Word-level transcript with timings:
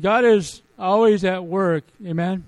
God 0.00 0.24
is 0.24 0.62
always 0.78 1.24
at 1.24 1.44
work. 1.44 1.84
Amen. 2.06 2.44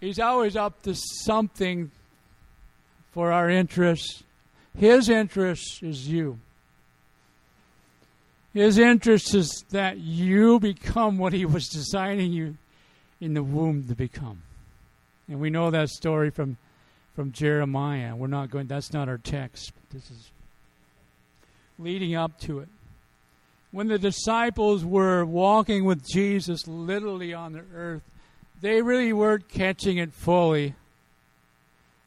He's 0.00 0.20
always 0.20 0.54
up 0.54 0.82
to 0.82 0.94
something 0.94 1.90
for 3.12 3.32
our 3.32 3.48
interests. 3.48 4.22
His 4.78 5.08
interest 5.08 5.82
is 5.82 6.08
you. 6.08 6.38
His 8.52 8.78
interest 8.78 9.34
is 9.34 9.64
that 9.70 9.98
you 9.98 10.60
become 10.60 11.18
what 11.18 11.32
He 11.32 11.44
was 11.44 11.68
designing 11.68 12.32
you 12.32 12.56
in 13.20 13.34
the 13.34 13.42
womb 13.42 13.84
to 13.88 13.94
become. 13.94 14.42
And 15.28 15.40
we 15.40 15.50
know 15.50 15.70
that 15.70 15.88
story 15.88 16.30
from, 16.30 16.58
from 17.16 17.32
Jeremiah. 17.32 18.14
We're 18.14 18.26
not 18.26 18.50
going, 18.50 18.66
that's 18.66 18.92
not 18.92 19.08
our 19.08 19.18
text. 19.18 19.72
This 19.90 20.10
is 20.10 20.30
leading 21.78 22.14
up 22.14 22.38
to 22.40 22.60
it. 22.60 22.68
When 23.74 23.88
the 23.88 23.98
disciples 23.98 24.84
were 24.84 25.24
walking 25.24 25.84
with 25.84 26.08
Jesus 26.08 26.68
literally 26.68 27.34
on 27.34 27.54
the 27.54 27.64
earth, 27.74 28.04
they 28.60 28.80
really 28.82 29.12
weren't 29.12 29.48
catching 29.48 29.98
it 29.98 30.12
fully 30.12 30.76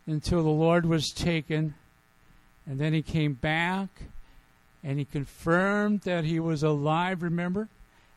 until 0.06 0.44
the 0.44 0.50
Lord 0.50 0.86
was 0.86 1.12
taken. 1.12 1.74
And 2.66 2.80
then 2.80 2.94
he 2.94 3.02
came 3.02 3.34
back 3.34 3.90
and 4.82 4.98
he 4.98 5.04
confirmed 5.04 6.04
that 6.04 6.24
he 6.24 6.40
was 6.40 6.64
alive, 6.64 7.22
remember? 7.22 7.68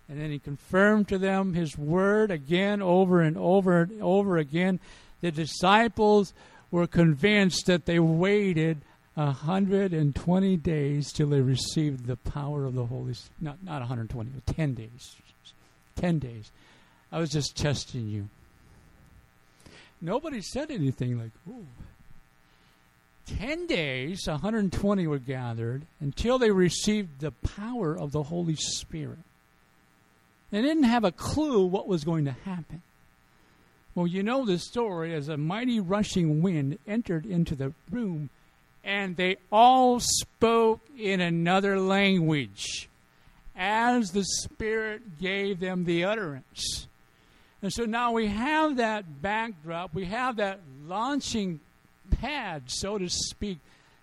And 0.08 0.20
then 0.20 0.30
he 0.30 0.38
confirmed 0.38 1.08
to 1.08 1.18
them 1.18 1.54
his 1.54 1.76
word 1.76 2.30
again, 2.30 2.80
over 2.80 3.20
and 3.20 3.36
over 3.36 3.80
and 3.80 4.00
over 4.00 4.38
again. 4.38 4.78
The 5.22 5.32
disciples 5.32 6.32
were 6.70 6.86
convinced 6.86 7.66
that 7.66 7.86
they 7.86 7.98
waited 7.98 8.82
120 9.14 10.56
days 10.56 11.12
till 11.12 11.28
they 11.28 11.40
received 11.40 12.06
the 12.06 12.16
power 12.16 12.64
of 12.64 12.74
the 12.74 12.86
Holy 12.86 13.14
Spirit. 13.14 13.40
Not, 13.40 13.62
not 13.62 13.80
120, 13.80 14.30
but 14.30 14.54
10 14.54 14.74
days. 14.74 15.16
10 15.96 16.18
days. 16.18 16.50
I 17.12 17.18
was 17.18 17.30
just 17.30 17.56
testing 17.56 18.08
you. 18.08 18.28
Nobody 20.00 20.40
said 20.40 20.70
anything 20.70 21.18
like, 21.18 21.32
ooh. 21.48 21.66
10 23.26 23.66
days, 23.66 24.26
120 24.26 25.06
were 25.06 25.18
gathered 25.18 25.82
until 26.00 26.38
they 26.38 26.50
received 26.50 27.20
the 27.20 27.30
power 27.30 27.96
of 27.96 28.12
the 28.12 28.24
Holy 28.24 28.56
Spirit. 28.56 29.18
They 30.50 30.62
didn't 30.62 30.84
have 30.84 31.04
a 31.04 31.12
clue 31.12 31.64
what 31.66 31.86
was 31.86 32.02
going 32.02 32.24
to 32.24 32.32
happen. 32.32 32.82
Well, 33.94 34.06
you 34.06 34.22
know 34.22 34.44
the 34.44 34.58
story 34.58 35.14
as 35.14 35.28
a 35.28 35.36
mighty 35.36 35.80
rushing 35.80 36.42
wind 36.42 36.78
entered 36.86 37.26
into 37.26 37.54
the 37.54 37.72
room, 37.90 38.30
and 38.84 39.16
they 39.16 39.36
all 39.52 40.00
spoke 40.00 40.80
in 40.98 41.20
another 41.20 41.78
language 41.78 42.88
as 43.56 44.10
the 44.12 44.24
Spirit 44.24 45.18
gave 45.20 45.60
them 45.60 45.84
the 45.84 46.04
utterance. 46.04 46.86
And 47.62 47.72
so 47.72 47.84
now 47.84 48.12
we 48.12 48.28
have 48.28 48.76
that 48.76 49.20
backdrop, 49.20 49.94
we 49.94 50.06
have 50.06 50.36
that 50.36 50.60
launching 50.86 51.60
pad, 52.10 52.62
so 52.66 52.96
to 52.96 53.08
speak, 53.08 53.58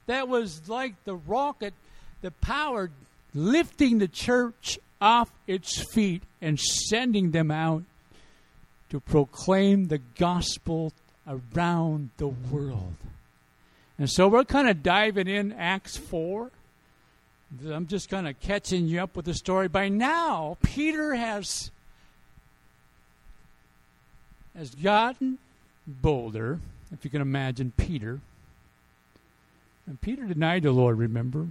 that 0.06 0.28
was 0.28 0.70
like 0.70 0.94
the 1.06 1.16
rocket, 1.16 1.74
the 2.22 2.32
power 2.32 2.92
lifting 3.34 3.98
the 3.98 4.08
church 4.08 4.80
off 5.02 5.32
its 5.48 5.84
feet 5.92 6.24
and 6.42 6.60
sending 6.60 7.32
them 7.32 7.52
out 7.52 7.84
to 8.90 9.00
proclaim 9.00 9.86
the 9.88 10.00
gospel 10.18 10.94
around 11.28 12.10
the 12.18 12.28
world. 12.28 12.96
And 13.98 14.10
so 14.10 14.28
we're 14.28 14.44
kind 14.44 14.70
of 14.70 14.84
diving 14.84 15.28
in 15.28 15.52
Acts 15.54 15.98
4. 15.98 16.52
I'm 17.70 17.88
just 17.88 18.10
kind 18.10 18.28
of 18.28 18.40
catching 18.40 18.88
you 18.88 19.02
up 19.02 19.16
with 19.16 19.26
the 19.26 19.34
story. 19.34 19.68
By 19.68 19.90
now, 19.90 20.58
Peter 20.62 21.16
has 21.16 21.72
has 24.56 24.74
gotten 24.74 25.38
bolder, 25.86 26.60
if 26.92 27.06
you 27.06 27.12
can 27.12 27.22
imagine 27.22 27.72
Peter. 27.78 28.20
And 29.86 30.02
Peter 30.02 30.26
denied 30.26 30.64
the 30.64 30.72
Lord, 30.72 30.98
remember, 30.98 31.48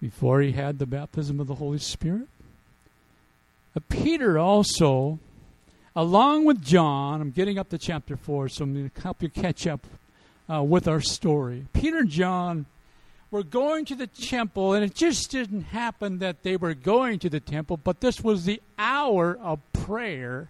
before 0.00 0.40
he 0.40 0.52
had 0.52 0.78
the 0.78 0.86
baptism 0.86 1.40
of 1.40 1.48
the 1.48 1.56
Holy 1.56 1.78
Spirit. 1.78 2.28
But 3.74 3.88
Peter 3.88 4.38
also, 4.38 5.18
along 5.94 6.44
with 6.44 6.62
John, 6.62 7.20
I'm 7.20 7.32
getting 7.32 7.58
up 7.58 7.68
to 7.70 7.78
chapter 7.78 8.16
4, 8.16 8.48
so 8.48 8.64
I'm 8.64 8.74
going 8.74 8.90
to 8.90 9.00
help 9.02 9.22
you 9.22 9.28
catch 9.28 9.66
up 9.66 9.86
uh, 10.52 10.62
with 10.62 10.88
our 10.88 11.00
story. 11.00 11.66
Peter 11.72 11.98
and 11.98 12.08
John 12.08 12.66
were 13.30 13.42
going 13.42 13.84
to 13.86 13.94
the 13.94 14.06
temple, 14.06 14.72
and 14.72 14.84
it 14.84 14.94
just 14.94 15.30
didn't 15.30 15.62
happen 15.62 16.18
that 16.18 16.42
they 16.42 16.56
were 16.56 16.74
going 16.74 17.18
to 17.20 17.28
the 17.28 17.40
temple, 17.40 17.76
but 17.76 18.00
this 18.00 18.22
was 18.22 18.44
the 18.44 18.60
hour 18.78 19.38
of 19.42 19.60
prayer 19.72 20.48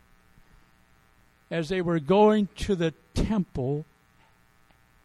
as 1.51 1.69
they 1.69 1.81
were 1.81 1.99
going 1.99 2.49
to 2.57 2.77
the 2.77 2.95
temple. 3.15 3.85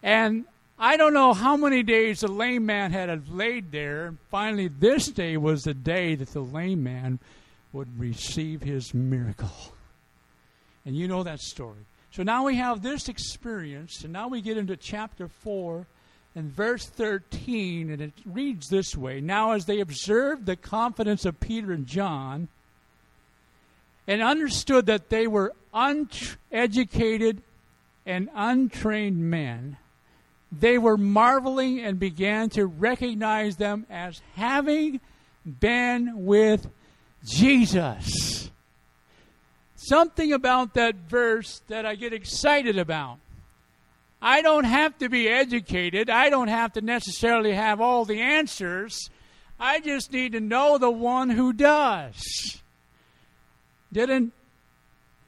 And 0.03 0.45
I 0.77 0.97
don't 0.97 1.13
know 1.13 1.33
how 1.33 1.55
many 1.55 1.81
days 1.81 2.19
the 2.19 2.27
lame 2.27 2.65
man 2.65 2.91
had 2.91 3.29
laid 3.29 3.71
there. 3.71 4.15
Finally, 4.29 4.67
this 4.67 5.07
day 5.07 5.37
was 5.37 5.63
the 5.63 5.73
day 5.73 6.15
that 6.15 6.29
the 6.33 6.41
lame 6.41 6.83
man 6.83 7.19
would 7.71 7.99
receive 7.99 8.61
his 8.61 8.93
miracle. 8.93 9.73
And 10.85 10.95
you 10.95 11.07
know 11.07 11.23
that 11.23 11.39
story. 11.39 11.85
So 12.13 12.21
now 12.21 12.45
we 12.45 12.57
have 12.57 12.83
this 12.83 13.09
experience, 13.09 14.03
and 14.03 14.13
now 14.13 14.27
we 14.27 14.41
get 14.41 14.55
into 14.55 14.77
chapter 14.77 15.27
4 15.27 15.87
and 16.35 16.51
verse 16.51 16.85
13, 16.85 17.89
and 17.89 18.01
it 18.03 18.13
reads 18.23 18.69
this 18.69 18.95
way 18.95 19.19
Now, 19.19 19.53
as 19.53 19.65
they 19.65 19.79
observed 19.79 20.45
the 20.45 20.55
confidence 20.55 21.25
of 21.25 21.39
Peter 21.39 21.71
and 21.71 21.87
John, 21.87 22.49
and 24.07 24.21
understood 24.21 24.85
that 24.85 25.09
they 25.09 25.25
were 25.25 25.53
uneducated 25.73 27.41
and 28.05 28.29
untrained 28.35 29.17
men, 29.17 29.77
they 30.51 30.77
were 30.77 30.97
marveling 30.97 31.79
and 31.79 31.99
began 31.99 32.51
to 32.51 32.67
recognize 32.67 33.55
them 33.55 33.87
as 33.89 34.21
having 34.35 34.99
been 35.59 36.25
with 36.25 36.67
Jesus. 37.25 38.32
Something 39.87 40.31
about 40.31 40.75
that 40.75 40.95
verse 40.95 41.61
that 41.67 41.85
I 41.85 41.95
get 41.95 42.13
excited 42.13 42.77
about. 42.77 43.17
I 44.21 44.41
don't 44.41 44.63
have 44.63 44.97
to 44.99 45.09
be 45.09 45.27
educated. 45.27 46.09
I 46.09 46.29
don't 46.29 46.47
have 46.47 46.73
to 46.73 46.81
necessarily 46.81 47.53
have 47.53 47.81
all 47.81 48.05
the 48.05 48.21
answers. 48.21 49.09
I 49.59 49.81
just 49.81 50.13
need 50.13 50.31
to 50.31 50.39
know 50.39 50.77
the 50.77 50.89
one 50.89 51.29
who 51.29 51.51
does. 51.51 52.61
Didn't, 53.91 54.31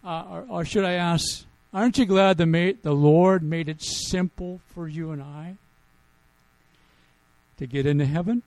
uh, 0.04 0.24
or, 0.30 0.46
or, 0.50 0.66
should 0.66 0.86
I 0.86 0.94
ask, 0.94 1.46
aren't 1.74 1.98
you 1.98 2.06
glad 2.06 2.38
the, 2.38 2.78
the 2.82 2.94
Lord 2.94 3.44
made 3.44 3.68
it 3.68 3.82
simple 3.82 4.62
for 4.74 4.88
you 4.88 5.12
and 5.12 5.22
I 5.22 5.58
to 7.58 7.68
get 7.68 7.86
into 7.86 8.06
heaven? 8.06 8.42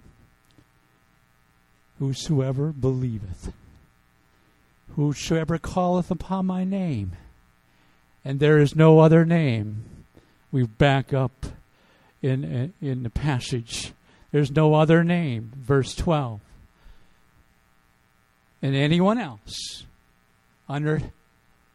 Whosoever 1.98 2.72
believeth, 2.72 3.52
whosoever 4.98 5.58
calleth 5.58 6.10
upon 6.10 6.44
my 6.44 6.64
name, 6.64 7.12
and 8.24 8.40
there 8.40 8.58
is 8.58 8.74
no 8.74 8.98
other 8.98 9.24
name. 9.24 9.84
We 10.50 10.64
back 10.64 11.14
up 11.14 11.46
in, 12.20 12.74
in 12.82 13.04
the 13.04 13.10
passage. 13.10 13.92
There's 14.32 14.50
no 14.50 14.74
other 14.74 15.04
name, 15.04 15.52
verse 15.56 15.94
12. 15.94 16.40
And 18.60 18.74
anyone 18.74 19.18
else 19.18 19.86
under 20.68 21.00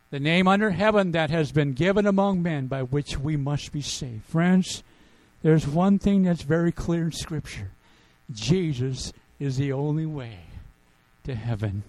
the 0.10 0.20
name 0.20 0.46
under 0.46 0.72
heaven 0.72 1.12
that 1.12 1.30
has 1.30 1.54
been 1.54 1.72
given 1.72 2.06
among 2.06 2.44
men 2.44 2.68
by 2.68 2.84
which 2.84 3.18
we 3.18 3.38
must 3.38 3.72
be 3.72 3.82
saved. 3.82 4.26
Friends, 4.26 4.84
there's 5.44 5.66
one 5.66 5.98
thing 5.98 6.24
that's 6.24 6.44
very 6.44 6.74
clear 6.74 7.06
in 7.06 7.14
Scripture 7.14 7.72
Jesus 8.34 9.14
is 9.40 9.56
the 9.56 9.72
only 9.72 10.06
way 10.06 10.40
to 11.24 11.36
heaven. 11.36 11.84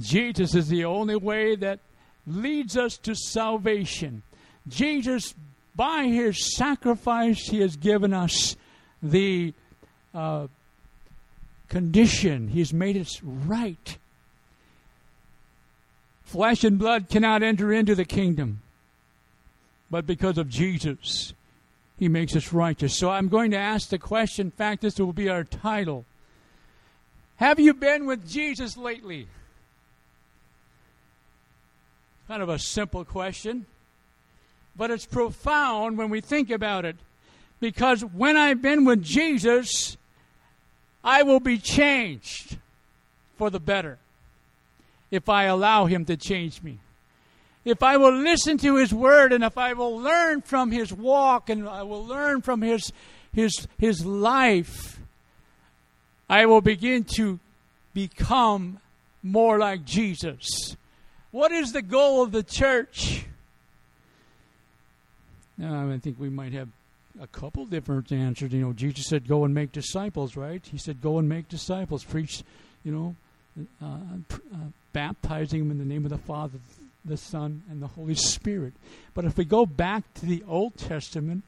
Jesus 0.00 0.54
is 0.54 0.68
the 0.68 0.84
only 0.84 1.16
way 1.16 1.56
that 1.56 1.80
leads 2.26 2.76
us 2.76 2.96
to 2.98 3.14
salvation. 3.14 4.22
Jesus, 4.68 5.34
by 5.74 6.04
his 6.04 6.56
sacrifice, 6.56 7.46
he 7.48 7.60
has 7.60 7.76
given 7.76 8.12
us 8.12 8.56
the 9.02 9.54
uh, 10.14 10.48
condition, 11.68 12.48
he's 12.48 12.72
made 12.72 12.96
us 12.96 13.22
right 13.22 13.98
Flesh 16.26 16.64
and 16.64 16.76
blood 16.76 17.08
cannot 17.08 17.44
enter 17.44 17.72
into 17.72 17.94
the 17.94 18.04
kingdom. 18.04 18.60
But 19.88 20.06
because 20.06 20.38
of 20.38 20.48
Jesus, 20.48 21.32
he 21.98 22.08
makes 22.08 22.34
us 22.34 22.52
righteous. 22.52 22.98
So 22.98 23.10
I'm 23.10 23.28
going 23.28 23.52
to 23.52 23.56
ask 23.56 23.88
the 23.88 23.98
question. 23.98 24.48
In 24.48 24.50
fact, 24.50 24.82
this 24.82 24.98
will 24.98 25.12
be 25.12 25.28
our 25.28 25.44
title. 25.44 26.04
Have 27.36 27.60
you 27.60 27.72
been 27.74 28.06
with 28.06 28.28
Jesus 28.28 28.76
lately? 28.76 29.28
Kind 32.28 32.42
of 32.42 32.48
a 32.48 32.58
simple 32.58 33.04
question, 33.04 33.66
but 34.76 34.90
it's 34.90 35.06
profound 35.06 35.96
when 35.96 36.10
we 36.10 36.20
think 36.20 36.50
about 36.50 36.84
it. 36.84 36.96
Because 37.60 38.04
when 38.04 38.36
I've 38.36 38.60
been 38.60 38.84
with 38.84 39.02
Jesus, 39.02 39.96
I 41.04 41.22
will 41.22 41.40
be 41.40 41.58
changed. 41.58 42.58
for 43.36 43.50
the 43.50 43.60
better 43.60 43.98
if 45.10 45.28
I 45.28 45.44
allow 45.44 45.86
Him 45.86 46.04
to 46.06 46.16
change 46.16 46.62
me. 46.62 46.78
If 47.64 47.82
I 47.82 47.96
will 47.96 48.14
listen 48.14 48.58
to 48.58 48.76
His 48.76 48.92
Word 48.92 49.32
and 49.32 49.44
if 49.44 49.58
I 49.58 49.72
will 49.72 49.96
learn 49.96 50.40
from 50.40 50.70
His 50.70 50.92
walk 50.92 51.50
and 51.50 51.68
I 51.68 51.82
will 51.82 52.04
learn 52.04 52.42
from 52.42 52.62
His, 52.62 52.92
his, 53.32 53.68
his 53.78 54.04
life, 54.04 54.98
I 56.28 56.46
will 56.46 56.60
begin 56.60 57.04
to 57.16 57.38
become 57.94 58.80
more 59.22 59.58
like 59.58 59.84
Jesus. 59.84 60.76
What 61.36 61.52
is 61.52 61.74
the 61.74 61.82
goal 61.82 62.22
of 62.22 62.32
the 62.32 62.42
church? 62.42 63.26
Now, 65.58 65.86
I 65.86 65.98
think 65.98 66.18
we 66.18 66.30
might 66.30 66.54
have 66.54 66.70
a 67.20 67.26
couple 67.26 67.66
different 67.66 68.10
answers. 68.10 68.54
You 68.54 68.62
know, 68.62 68.72
Jesus 68.72 69.06
said, 69.06 69.28
"Go 69.28 69.44
and 69.44 69.52
make 69.52 69.70
disciples." 69.70 70.34
Right? 70.34 70.64
He 70.64 70.78
said, 70.78 71.02
"Go 71.02 71.18
and 71.18 71.28
make 71.28 71.50
disciples." 71.50 72.04
Preach, 72.04 72.42
you 72.84 72.90
know, 72.90 73.16
uh, 73.82 73.98
uh, 74.50 74.56
baptizing 74.94 75.60
them 75.60 75.70
in 75.72 75.76
the 75.76 75.84
name 75.84 76.06
of 76.06 76.10
the 76.10 76.16
Father, 76.16 76.58
the 77.04 77.18
Son, 77.18 77.62
and 77.68 77.82
the 77.82 77.88
Holy 77.88 78.14
Spirit. 78.14 78.72
But 79.12 79.26
if 79.26 79.36
we 79.36 79.44
go 79.44 79.66
back 79.66 80.04
to 80.14 80.24
the 80.24 80.42
Old 80.48 80.78
Testament, 80.78 81.42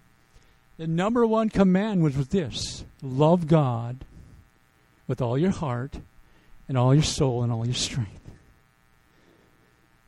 the 0.76 0.86
number 0.86 1.26
one 1.26 1.48
command 1.48 2.02
was 2.02 2.28
this: 2.28 2.84
love 3.00 3.46
God 3.46 4.04
with 5.06 5.22
all 5.22 5.38
your 5.38 5.52
heart, 5.52 5.94
and 6.68 6.76
all 6.76 6.94
your 6.94 7.02
soul, 7.02 7.42
and 7.42 7.50
all 7.50 7.64
your 7.64 7.74
strength. 7.74 8.27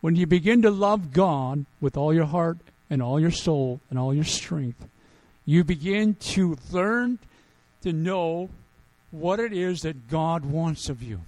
When 0.00 0.16
you 0.16 0.26
begin 0.26 0.62
to 0.62 0.70
love 0.70 1.12
God 1.12 1.66
with 1.80 1.96
all 1.96 2.14
your 2.14 2.26
heart 2.26 2.58
and 2.88 3.02
all 3.02 3.20
your 3.20 3.30
soul 3.30 3.80
and 3.90 3.98
all 3.98 4.14
your 4.14 4.24
strength, 4.24 4.88
you 5.44 5.64
begin 5.64 6.14
to 6.14 6.56
learn 6.70 7.18
to 7.82 7.92
know 7.92 8.50
what 9.10 9.40
it 9.40 9.52
is 9.52 9.82
that 9.82 10.08
God 10.08 10.44
wants 10.44 10.88
of 10.88 11.02
you. 11.02 11.20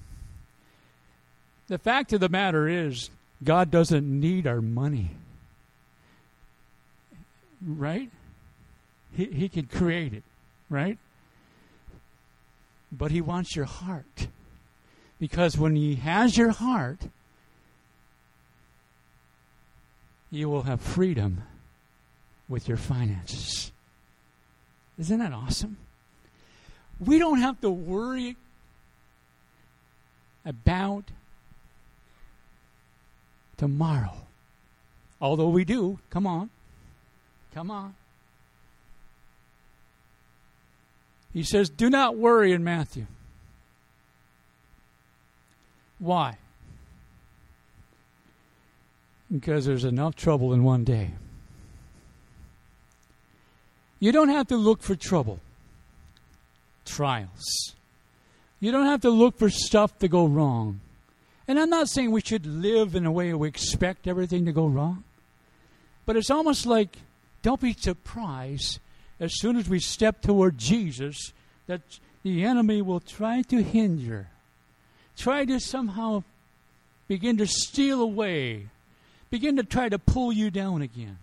The 1.69 1.79
fact 1.79 2.13
of 2.13 2.21
the 2.21 2.29
matter 2.29 2.69
is, 2.69 3.11
God 3.43 3.71
doesn't 3.71 4.09
need 4.09 4.47
our 4.47 4.61
money. 4.61 5.11
Right? 7.67 8.11
He, 9.17 9.27
he 9.27 9.49
can 9.49 9.67
create 9.67 10.13
it, 10.13 10.23
right? 10.71 10.99
But 12.91 13.11
He 13.11 13.21
wants 13.21 13.57
your 13.57 13.65
heart. 13.65 14.29
Because 15.19 15.57
when 15.57 15.77
He 15.77 15.97
has 15.97 16.37
your 16.37 16.51
heart, 16.51 17.01
you 20.33 20.49
will 20.49 20.63
have 20.63 20.81
freedom 20.81 21.43
with 22.49 22.67
your 22.67 22.79
finances. 22.79 23.71
Isn't 24.99 25.19
that 25.19 25.33
awesome? 25.33 25.77
We 26.99 27.19
don't 27.19 27.39
have 27.39 27.61
to 27.61 27.71
worry 27.71 28.37
about 30.45 31.05
tomorrow. 33.59 34.15
Although 35.21 35.51
we 35.51 35.65
do. 35.65 35.99
Come 36.11 36.27
on. 36.27 36.51
Come 37.55 37.71
on. 37.71 37.95
He 41.33 41.43
says, 41.43 41.69
Do 41.69 41.91
not 41.91 42.17
worry 42.17 42.53
in 42.53 42.65
Matthew. 42.65 43.07
Why? 45.99 46.39
Because 49.33 49.65
there's 49.65 49.85
enough 49.85 50.15
trouble 50.15 50.53
in 50.53 50.63
one 50.63 50.85
day. 50.85 51.13
You 53.99 54.13
don't 54.13 54.29
have 54.29 54.49
to 54.49 54.57
look 54.57 54.83
for 54.83 54.95
trouble, 54.95 55.39
trials. 56.85 57.75
You 58.61 58.73
don't 58.73 58.87
have 58.87 59.01
to 59.03 59.11
look 59.11 59.39
for 59.39 59.49
stuff 59.49 59.99
to 60.01 60.09
go 60.09 60.27
wrong. 60.27 60.81
And 61.49 61.59
I'm 61.59 61.71
not 61.71 61.89
saying 61.89 62.11
we 62.11 62.21
should 62.21 62.47
live 62.47 62.95
in 62.95 63.07
a 63.07 63.13
way 63.13 63.33
we 63.33 63.49
expect 63.49 64.07
everything 64.07 64.45
to 64.47 64.53
go 64.53 64.67
wrong. 64.67 65.05
But 66.05 66.17
it's 66.17 66.31
almost 66.31 66.67
like 66.67 66.97
don't 67.43 67.61
be 67.61 67.73
surprised 67.73 68.79
as 69.19 69.39
soon 69.39 69.57
as 69.57 69.69
we 69.69 69.79
step 69.79 70.21
toward 70.21 70.59
Jesus 70.59 71.33
that 71.67 71.81
the 72.23 72.45
enemy 72.45 72.83
will 72.83 73.01
try 73.01 73.43
to 73.43 73.63
hinder, 73.63 74.29
try 75.17 75.45
to 75.45 75.59
somehow 75.59 76.23
begin 77.09 77.37
to 77.39 77.47
steal 77.47 78.01
away, 78.01 78.69
begin 79.33 79.57
to 79.57 79.65
try 79.65 79.89
to 79.89 79.99
pull 79.99 80.31
you 80.31 80.51
down 80.51 80.83
again. 80.83 81.17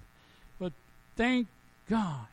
But 0.60 0.74
thank 1.16 1.48
God 1.88 2.26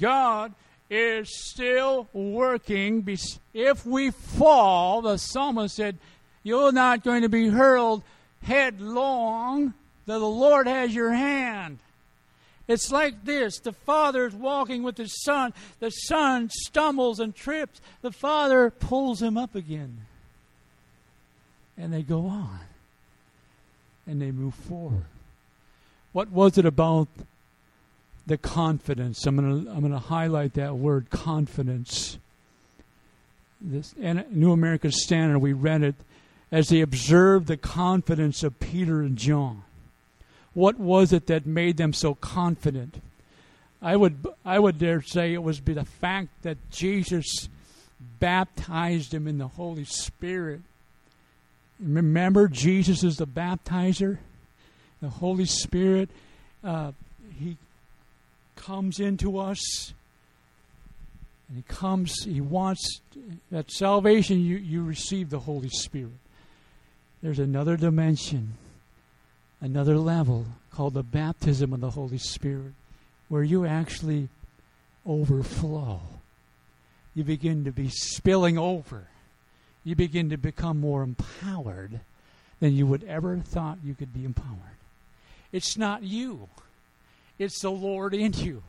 God 0.00 0.52
is 0.90 1.34
still 1.34 2.08
working. 2.12 3.06
If 3.54 3.86
we 3.86 4.10
fall, 4.10 5.00
the 5.00 5.16
psalmist 5.16 5.76
said, 5.76 5.96
You're 6.42 6.72
not 6.72 7.04
going 7.04 7.22
to 7.22 7.28
be 7.28 7.48
hurled 7.48 8.02
headlong, 8.42 9.74
that 10.06 10.18
the 10.18 10.26
Lord 10.26 10.66
has 10.66 10.92
your 10.92 11.12
hand. 11.12 11.78
It's 12.66 12.90
like 12.90 13.24
this 13.24 13.60
the 13.60 13.72
father 13.72 14.26
is 14.26 14.34
walking 14.34 14.82
with 14.82 14.96
his 14.96 15.22
son. 15.22 15.54
The 15.78 15.90
son 15.90 16.50
stumbles 16.50 17.20
and 17.20 17.32
trips. 17.34 17.80
The 18.00 18.12
father 18.12 18.70
pulls 18.70 19.22
him 19.22 19.36
up 19.36 19.54
again. 19.54 19.98
And 21.78 21.92
they 21.92 22.02
go 22.02 22.26
on. 22.26 22.58
And 24.06 24.20
they 24.20 24.32
move 24.32 24.54
forward. 24.54 25.04
What 26.12 26.30
was 26.30 26.58
it 26.58 26.66
about 26.66 27.08
the 28.26 28.38
confidence. 28.38 29.26
I'm 29.26 29.36
going 29.36 29.64
to 29.64 29.70
I'm 29.70 29.80
going 29.80 29.92
to 29.92 29.98
highlight 29.98 30.54
that 30.54 30.76
word 30.76 31.10
confidence. 31.10 32.18
This 33.60 33.94
New 33.96 34.52
American 34.52 34.90
Standard 34.92 35.38
we 35.38 35.52
read 35.52 35.82
it 35.82 35.94
as 36.50 36.68
they 36.68 36.80
observed 36.80 37.46
the 37.46 37.56
confidence 37.56 38.42
of 38.42 38.58
Peter 38.60 39.00
and 39.00 39.16
John. 39.16 39.62
What 40.54 40.78
was 40.78 41.12
it 41.12 41.26
that 41.28 41.46
made 41.46 41.76
them 41.76 41.92
so 41.92 42.14
confident? 42.14 43.00
I 43.80 43.96
would 43.96 44.26
I 44.44 44.58
would 44.58 44.78
dare 44.78 45.02
say 45.02 45.32
it 45.32 45.42
was 45.42 45.60
the 45.60 45.84
fact 45.84 46.28
that 46.42 46.58
Jesus 46.70 47.48
baptized 48.20 49.12
them 49.12 49.26
in 49.26 49.38
the 49.38 49.48
Holy 49.48 49.84
Spirit. 49.84 50.60
Remember, 51.80 52.46
Jesus 52.46 53.02
is 53.02 53.16
the 53.16 53.26
baptizer. 53.26 54.18
The 55.02 55.10
Holy 55.10 55.44
Spirit, 55.44 56.08
uh, 56.64 56.92
He 57.38 57.58
comes 58.56 59.00
into 59.00 59.38
us. 59.38 59.92
And 61.48 61.58
he 61.58 61.74
comes, 61.74 62.24
he 62.24 62.40
wants 62.40 63.00
that 63.50 63.70
salvation, 63.70 64.40
you, 64.40 64.56
you 64.56 64.82
receive 64.82 65.28
the 65.28 65.40
Holy 65.40 65.68
Spirit. 65.68 66.12
There's 67.22 67.38
another 67.38 67.76
dimension, 67.76 68.54
another 69.60 69.98
level 69.98 70.46
called 70.72 70.94
the 70.94 71.02
baptism 71.02 71.72
of 71.72 71.80
the 71.80 71.90
Holy 71.90 72.18
Spirit, 72.18 72.72
where 73.28 73.42
you 73.42 73.66
actually 73.66 74.28
overflow. 75.06 76.00
You 77.14 77.24
begin 77.24 77.64
to 77.64 77.72
be 77.72 77.90
spilling 77.90 78.56
over. 78.56 79.08
You 79.84 79.94
begin 79.94 80.30
to 80.30 80.38
become 80.38 80.80
more 80.80 81.02
empowered 81.02 82.00
than 82.60 82.74
you 82.74 82.86
would 82.86 83.04
ever 83.04 83.36
thought 83.38 83.78
you 83.84 83.94
could 83.94 84.14
be 84.14 84.24
empowered. 84.24 84.78
It's 85.52 85.76
not 85.76 86.02
you. 86.02 86.48
It's 87.38 87.60
the 87.60 87.70
Lord 87.70 88.14
in 88.14 88.32
you. 88.32 88.62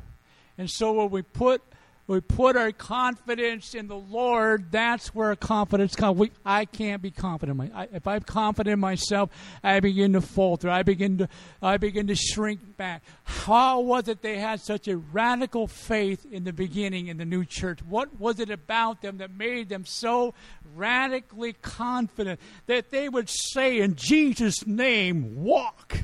And 0.58 0.70
so 0.70 0.94
when 0.94 1.10
we 1.10 1.22
put 1.22 1.62
we 2.06 2.20
put 2.20 2.58
our 2.58 2.74
confidence 2.74 3.74
in 3.74 3.88
the 3.88 3.96
Lord, 3.96 4.72
that's 4.72 5.16
where 5.16 5.34
confidence 5.38 5.96
comes. 5.96 6.20
We, 6.20 6.32
I 6.46 6.66
can't 6.66 7.02
be 7.02 7.12
confident. 7.12 7.72
I, 7.74 7.88
if 7.94 8.06
I'm 8.06 8.22
confident 8.22 8.74
in 8.74 8.80
myself, 8.82 9.30
I 9.64 9.80
begin 9.80 10.12
to 10.14 10.22
falter. 10.22 10.70
I 10.70 10.84
begin 10.84 11.20
to, 11.20 11.30
I 11.62 11.78
begin 11.78 12.08
to 12.08 12.16
shrink 12.16 12.76
back. 12.76 13.04
How 13.24 13.80
was 13.80 14.10
it 14.10 14.22
they 14.22 14.38
had 14.38 14.60
such 14.60 14.90
a 14.90 14.98
radical 14.98 15.66
faith 15.66 16.26
in 16.30 16.44
the 16.44 16.52
beginning 16.52 17.08
in 17.08 17.16
the 17.16 17.26
new 17.26 17.46
church? 17.46 17.80
What 17.88 18.20
was 18.20 18.42
it 18.42 18.50
about 18.50 19.02
them 19.02 19.20
that 19.20 19.32
made 19.32 19.70
them 19.70 19.86
so 19.86 20.34
radically 20.76 21.54
confident 21.54 22.42
that 22.66 22.92
they 22.92 23.08
would 23.08 23.30
say 23.30 23.80
in 23.80 23.96
Jesus' 23.96 24.68
name, 24.68 25.42
walk? 25.42 26.00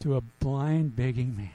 To 0.00 0.16
a 0.16 0.20
blind 0.40 0.96
begging 0.96 1.36
man. 1.36 1.50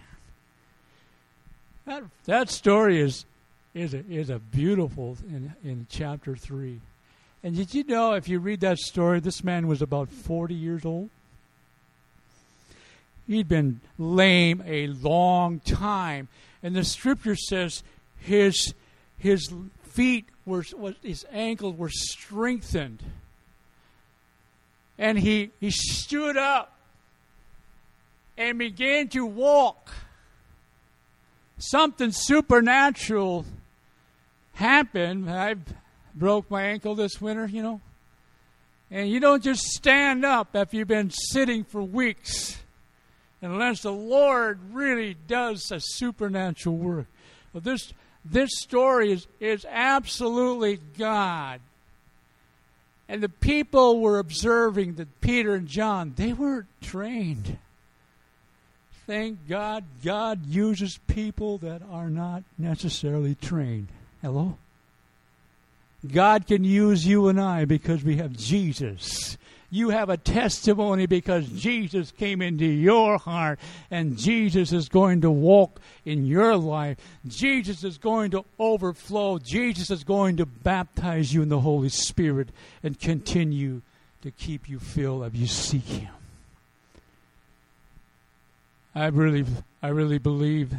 That, 1.86 2.04
that 2.26 2.50
story 2.50 3.00
is, 3.00 3.26
is, 3.74 3.94
a, 3.94 4.04
is 4.10 4.30
a 4.30 4.40
beautiful 4.40 5.18
in, 5.28 5.54
in 5.64 5.88
chapter 5.90 6.36
3. 6.36 6.80
And 7.44 7.56
did 7.56 7.74
you 7.74 7.84
know, 7.84 8.14
if 8.14 8.28
you 8.28 8.40
read 8.40 8.62
that 8.62 8.80
story, 8.80 9.20
this 9.20 9.44
man 9.44 9.68
was 9.68 9.82
about 9.82 10.10
40 10.10 10.54
years 10.54 10.86
old? 10.86 11.10
He'd 13.28 13.48
been 13.48 13.82
lame 13.98 14.64
a 14.66 14.88
long 14.88 15.60
time. 15.60 16.28
And 16.62 16.76
the 16.76 16.84
scripture 16.84 17.36
says 17.36 17.84
his, 18.20 18.74
his 19.18 19.52
feet 19.84 20.26
were, 20.46 20.64
his 21.02 21.26
ankles 21.32 21.76
were 21.76 21.90
strengthened. 21.90 23.02
And 24.98 25.18
he, 25.18 25.52
he 25.60 25.72
stood 25.72 26.38
up 26.38 26.75
and 28.38 28.58
began 28.58 29.08
to 29.10 29.26
walk. 29.26 29.90
Something 31.58 32.12
supernatural 32.12 33.46
happened. 34.54 35.30
I 35.30 35.56
broke 36.14 36.50
my 36.52 36.64
ankle 36.64 36.96
this 36.96 37.22
winter, 37.22 37.46
you 37.46 37.64
know. 37.64 37.82
And 38.92 39.10
you 39.10 39.20
don't 39.20 39.44
just 39.44 39.62
stand 39.62 40.26
up 40.26 40.56
after 40.56 40.78
you've 40.78 40.88
been 40.88 41.12
sitting 41.12 41.64
for 41.64 41.82
weeks 41.82 42.58
unless 43.42 43.82
the 43.82 43.92
Lord 43.92 44.60
really 44.74 45.16
does 45.28 45.72
a 45.72 45.80
supernatural 45.80 46.78
work. 46.78 47.08
This 47.54 47.94
this 48.26 48.50
story 48.58 49.12
is, 49.12 49.28
is 49.40 49.66
absolutely 49.70 50.80
God. 50.98 51.62
And 53.08 53.22
the 53.22 53.30
people 53.30 54.00
were 54.00 54.18
observing 54.18 54.96
that 54.96 55.22
Peter 55.22 55.54
and 55.54 55.68
John, 55.68 56.14
they 56.16 56.34
weren't 56.34 56.66
trained. 56.82 57.60
Thank 59.08 59.48
God, 59.48 59.84
God 60.04 60.46
uses 60.48 61.00
people 61.08 61.60
that 61.60 61.82
are 61.92 62.10
not 62.10 62.44
necessarily 62.58 63.36
trained. 63.36 63.88
Hello? 64.22 64.58
God 66.12 66.48
can 66.48 66.64
use 66.64 67.06
you 67.06 67.28
and 67.28 67.40
I 67.40 67.66
because 67.66 68.04
we 68.04 68.18
have 68.18 68.36
Jesus. 68.36 69.38
You 69.70 69.90
have 69.90 70.10
a 70.10 70.18
testimony 70.18 71.06
because 71.06 71.48
Jesus 71.50 72.12
came 72.12 72.42
into 72.42 72.66
your 72.66 73.18
heart 73.18 73.60
and 73.92 74.18
Jesus 74.18 74.72
is 74.72 74.90
going 74.90 75.22
to 75.22 75.30
walk 75.30 75.82
in 76.06 76.26
your 76.26 76.56
life. 76.56 76.98
Jesus 77.28 77.84
is 77.84 77.98
going 77.98 78.32
to 78.32 78.46
overflow. 78.58 79.38
Jesus 79.38 79.92
is 79.92 80.04
going 80.04 80.38
to 80.38 80.46
baptize 80.46 81.34
you 81.34 81.42
in 81.42 81.50
the 81.50 81.60
Holy 81.60 81.90
Spirit 81.90 82.50
and 82.84 83.00
continue 83.00 83.82
to 84.22 84.32
keep 84.32 84.70
you 84.70 84.80
filled 84.80 85.26
as 85.26 85.34
you 85.34 85.48
seek 85.48 85.84
Him. 85.84 86.10
I 88.98 89.08
really, 89.08 89.46
I 89.84 89.90
really 89.90 90.20
believe 90.20 90.74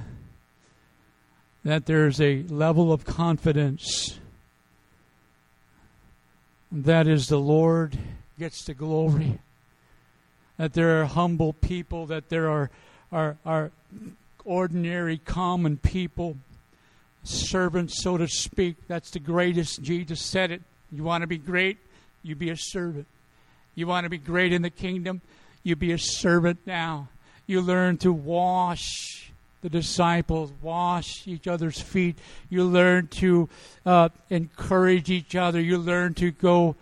that 1.65 1.85
there's 1.85 2.19
a 2.19 2.45
level 2.45 2.91
of 2.91 3.05
confidence 3.05 4.19
that 6.73 7.07
is 7.07 7.29
the 7.29 7.39
Lord 7.39 7.99
gets 8.39 8.65
the 8.65 8.73
glory. 8.73 9.39
That 10.57 10.73
there 10.73 11.03
are 11.03 11.05
humble 11.05 11.53
people, 11.53 12.07
that 12.07 12.31
there 12.31 12.49
are, 12.49 12.71
are, 13.13 13.37
are 13.45 13.71
ordinary, 14.47 15.19
common 15.19 15.77
people, 15.77 16.39
servants, 17.23 18.03
so 18.03 18.17
to 18.17 18.27
speak. 18.29 18.77
That's 18.89 19.11
the 19.11 19.21
greatest. 19.21 19.83
Jesus 19.83 20.23
said 20.23 20.51
it. 20.53 20.63
You 20.91 21.03
want 21.03 21.21
to 21.21 21.27
be 21.27 21.37
great? 21.37 21.77
You 22.23 22.35
be 22.35 22.49
a 22.49 22.57
servant. 22.57 23.07
You 23.75 23.87
want 23.87 24.05
to 24.05 24.11
be 24.11 24.17
great 24.17 24.55
in 24.55 24.63
the 24.63 24.71
kingdom? 24.71 25.21
You 25.63 25.77
be 25.77 25.93
a 25.93 25.99
servant 25.99 26.61
now. 26.65 27.09
You 27.47 27.61
learn 27.61 27.99
to 27.99 28.13
wash 28.13 29.33
the 29.63 29.69
disciples, 29.69 30.53
wash 30.63 31.27
each 31.27 31.47
other's 31.47 31.81
feet. 31.81 32.17
You 32.49 32.65
learn 32.65 33.09
to 33.19 33.49
uh, 33.85 34.11
encourage 34.31 35.11
each 35.11 35.35
other. 35.35 35.61
You 35.61 35.79
learn 35.79 36.15
to 36.15 36.31
go 36.31 36.77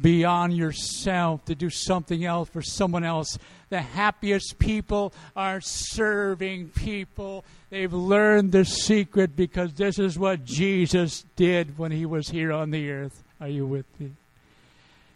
beyond 0.00 0.56
yourself 0.56 1.44
to 1.44 1.54
do 1.54 1.70
something 1.70 2.24
else 2.24 2.48
for 2.48 2.62
someone 2.62 3.04
else. 3.04 3.38
The 3.68 3.80
happiest 3.80 4.58
people 4.58 5.12
are 5.34 5.60
serving 5.60 6.70
people. 6.70 7.44
They've 7.70 7.92
learned 7.92 8.52
the 8.52 8.64
secret 8.64 9.36
because 9.36 9.74
this 9.74 9.98
is 9.98 10.18
what 10.18 10.44
Jesus 10.44 11.24
did 11.36 11.78
when 11.78 11.92
he 11.92 12.06
was 12.06 12.28
here 12.28 12.52
on 12.52 12.70
the 12.70 12.90
earth. 12.90 13.22
Are 13.40 13.48
you 13.48 13.66
with 13.66 13.86
me? 14.00 14.12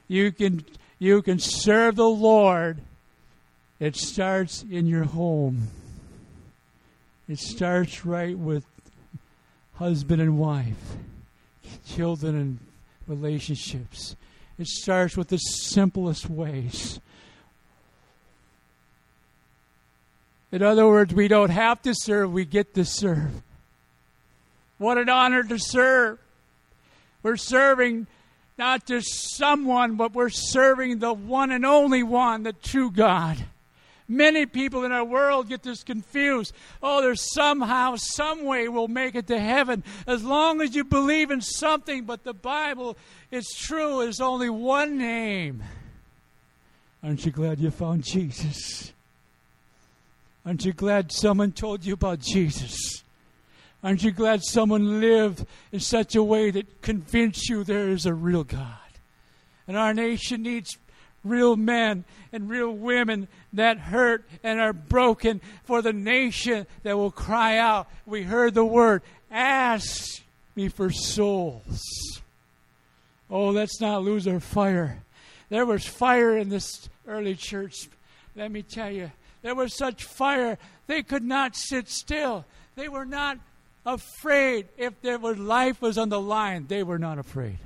You 0.08 0.32
can 0.32 0.64
you 0.98 1.22
can 1.22 1.38
serve 1.38 1.96
the 1.96 2.04
Lord. 2.08 2.80
It 3.80 3.96
starts 3.96 4.62
in 4.70 4.86
your 4.86 5.04
home. 5.04 5.68
It 7.28 7.38
starts 7.38 8.04
right 8.04 8.38
with 8.38 8.64
husband 9.76 10.20
and 10.20 10.38
wife, 10.38 10.96
children 11.86 12.34
and 12.36 12.58
relationships. 13.06 14.14
It 14.58 14.66
starts 14.66 15.16
with 15.16 15.28
the 15.28 15.38
simplest 15.38 16.28
ways. 16.28 17.00
In 20.52 20.62
other 20.62 20.86
words, 20.86 21.14
we 21.14 21.28
don't 21.28 21.50
have 21.50 21.80
to 21.82 21.94
serve, 21.94 22.30
we 22.32 22.44
get 22.44 22.74
to 22.74 22.84
serve. 22.84 23.30
What 24.76 24.98
an 24.98 25.08
honor 25.08 25.42
to 25.44 25.58
serve. 25.58 26.18
We're 27.22 27.36
serving 27.36 28.06
not 28.58 28.84
just 28.84 29.36
someone, 29.36 29.96
but 29.96 30.12
we're 30.12 30.28
serving 30.28 30.98
the 30.98 31.14
one 31.14 31.50
and 31.50 31.64
only 31.64 32.02
one, 32.02 32.42
the 32.42 32.52
true 32.52 32.90
God. 32.90 33.38
Many 34.10 34.44
people 34.44 34.84
in 34.84 34.90
our 34.90 35.04
world 35.04 35.48
get 35.48 35.62
this 35.62 35.84
confused. 35.84 36.52
Oh, 36.82 37.00
there's 37.00 37.32
somehow, 37.32 37.94
some 37.94 38.44
way 38.44 38.66
we'll 38.66 38.88
make 38.88 39.14
it 39.14 39.28
to 39.28 39.38
heaven 39.38 39.84
as 40.04 40.24
long 40.24 40.60
as 40.60 40.74
you 40.74 40.82
believe 40.82 41.30
in 41.30 41.40
something. 41.40 42.02
But 42.06 42.24
the 42.24 42.34
Bible 42.34 42.96
is 43.30 43.46
true. 43.56 44.00
There's 44.00 44.20
only 44.20 44.50
one 44.50 44.98
name. 44.98 45.62
Aren't 47.04 47.24
you 47.24 47.30
glad 47.30 47.60
you 47.60 47.70
found 47.70 48.02
Jesus? 48.02 48.92
Aren't 50.44 50.64
you 50.64 50.72
glad 50.72 51.12
someone 51.12 51.52
told 51.52 51.84
you 51.84 51.94
about 51.94 52.18
Jesus? 52.18 53.04
Aren't 53.84 54.02
you 54.02 54.10
glad 54.10 54.42
someone 54.42 55.00
lived 55.00 55.46
in 55.70 55.78
such 55.78 56.16
a 56.16 56.22
way 56.22 56.50
that 56.50 56.82
convinced 56.82 57.48
you 57.48 57.62
there 57.62 57.90
is 57.90 58.06
a 58.06 58.12
real 58.12 58.42
God? 58.42 58.66
And 59.68 59.78
our 59.78 59.94
nation 59.94 60.42
needs 60.42 60.76
real 61.24 61.56
men 61.56 62.04
and 62.32 62.48
real 62.48 62.70
women 62.70 63.28
that 63.52 63.78
hurt 63.78 64.24
and 64.42 64.60
are 64.60 64.72
broken 64.72 65.40
for 65.64 65.82
the 65.82 65.92
nation 65.92 66.66
that 66.82 66.96
will 66.96 67.10
cry 67.10 67.58
out. 67.58 67.88
We 68.06 68.22
heard 68.22 68.54
the 68.54 68.64
word, 68.64 69.02
ask 69.30 70.22
me 70.56 70.68
for 70.68 70.90
souls. 70.90 71.80
Oh, 73.30 73.48
let's 73.48 73.80
not 73.80 74.02
lose 74.02 74.26
our 74.26 74.40
fire. 74.40 75.02
There 75.48 75.66
was 75.66 75.86
fire 75.86 76.36
in 76.36 76.48
this 76.48 76.88
early 77.06 77.34
church. 77.34 77.88
Let 78.36 78.50
me 78.50 78.62
tell 78.62 78.90
you, 78.90 79.10
there 79.42 79.54
was 79.54 79.76
such 79.76 80.04
fire, 80.04 80.58
they 80.86 81.02
could 81.02 81.24
not 81.24 81.56
sit 81.56 81.88
still. 81.88 82.44
They 82.76 82.88
were 82.88 83.04
not 83.04 83.38
afraid. 83.84 84.68
If 84.76 85.00
their 85.02 85.18
life 85.18 85.80
was 85.80 85.98
on 85.98 86.08
the 86.08 86.20
line, 86.20 86.66
they 86.68 86.82
were 86.82 86.98
not 86.98 87.18
afraid. 87.18 87.58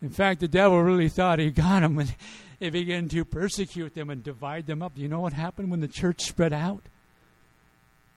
In 0.00 0.10
fact, 0.10 0.40
the 0.40 0.48
devil 0.48 0.82
really 0.82 1.08
thought 1.08 1.38
he 1.38 1.50
got 1.50 1.80
them 1.80 1.96
when 1.96 2.08
he 2.60 2.70
began 2.70 3.08
to 3.08 3.24
persecute 3.24 3.94
them 3.94 4.10
and 4.10 4.22
divide 4.22 4.66
them 4.66 4.82
up. 4.82 4.94
Do 4.94 5.02
you 5.02 5.08
know 5.08 5.20
what 5.20 5.32
happened 5.32 5.70
when 5.70 5.80
the 5.80 5.88
church 5.88 6.22
spread 6.22 6.52
out? 6.52 6.82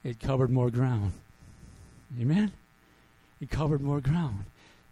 It 0.03 0.19
covered 0.19 0.49
more 0.49 0.71
ground. 0.71 1.13
Amen? 2.19 2.51
It 3.39 3.49
covered 3.49 3.81
more 3.81 4.01
ground. 4.01 4.45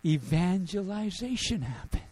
Evangelization 0.05 1.61
happened. 1.61 2.03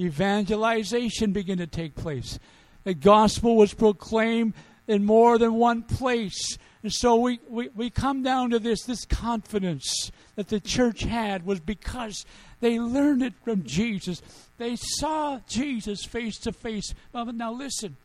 Evangelization 0.00 1.32
began 1.32 1.58
to 1.58 1.66
take 1.66 1.94
place. 1.94 2.38
The 2.84 2.94
gospel 2.94 3.56
was 3.56 3.74
proclaimed 3.74 4.54
in 4.88 5.04
more 5.04 5.38
than 5.38 5.54
one 5.54 5.82
place. 5.82 6.58
And 6.82 6.92
so 6.92 7.16
we, 7.16 7.38
we, 7.48 7.68
we 7.76 7.90
come 7.90 8.22
down 8.22 8.50
to 8.50 8.58
this 8.58 8.82
this 8.82 9.04
confidence 9.04 10.10
that 10.36 10.48
the 10.48 10.60
church 10.60 11.02
had 11.02 11.44
was 11.44 11.60
because 11.60 12.24
they 12.60 12.80
learned 12.80 13.22
it 13.22 13.34
from 13.44 13.64
Jesus. 13.64 14.22
They 14.56 14.76
saw 14.76 15.40
Jesus 15.46 16.04
face 16.04 16.38
to 16.38 16.52
face. 16.52 16.94
Now 17.14 17.52
listen. 17.52 17.96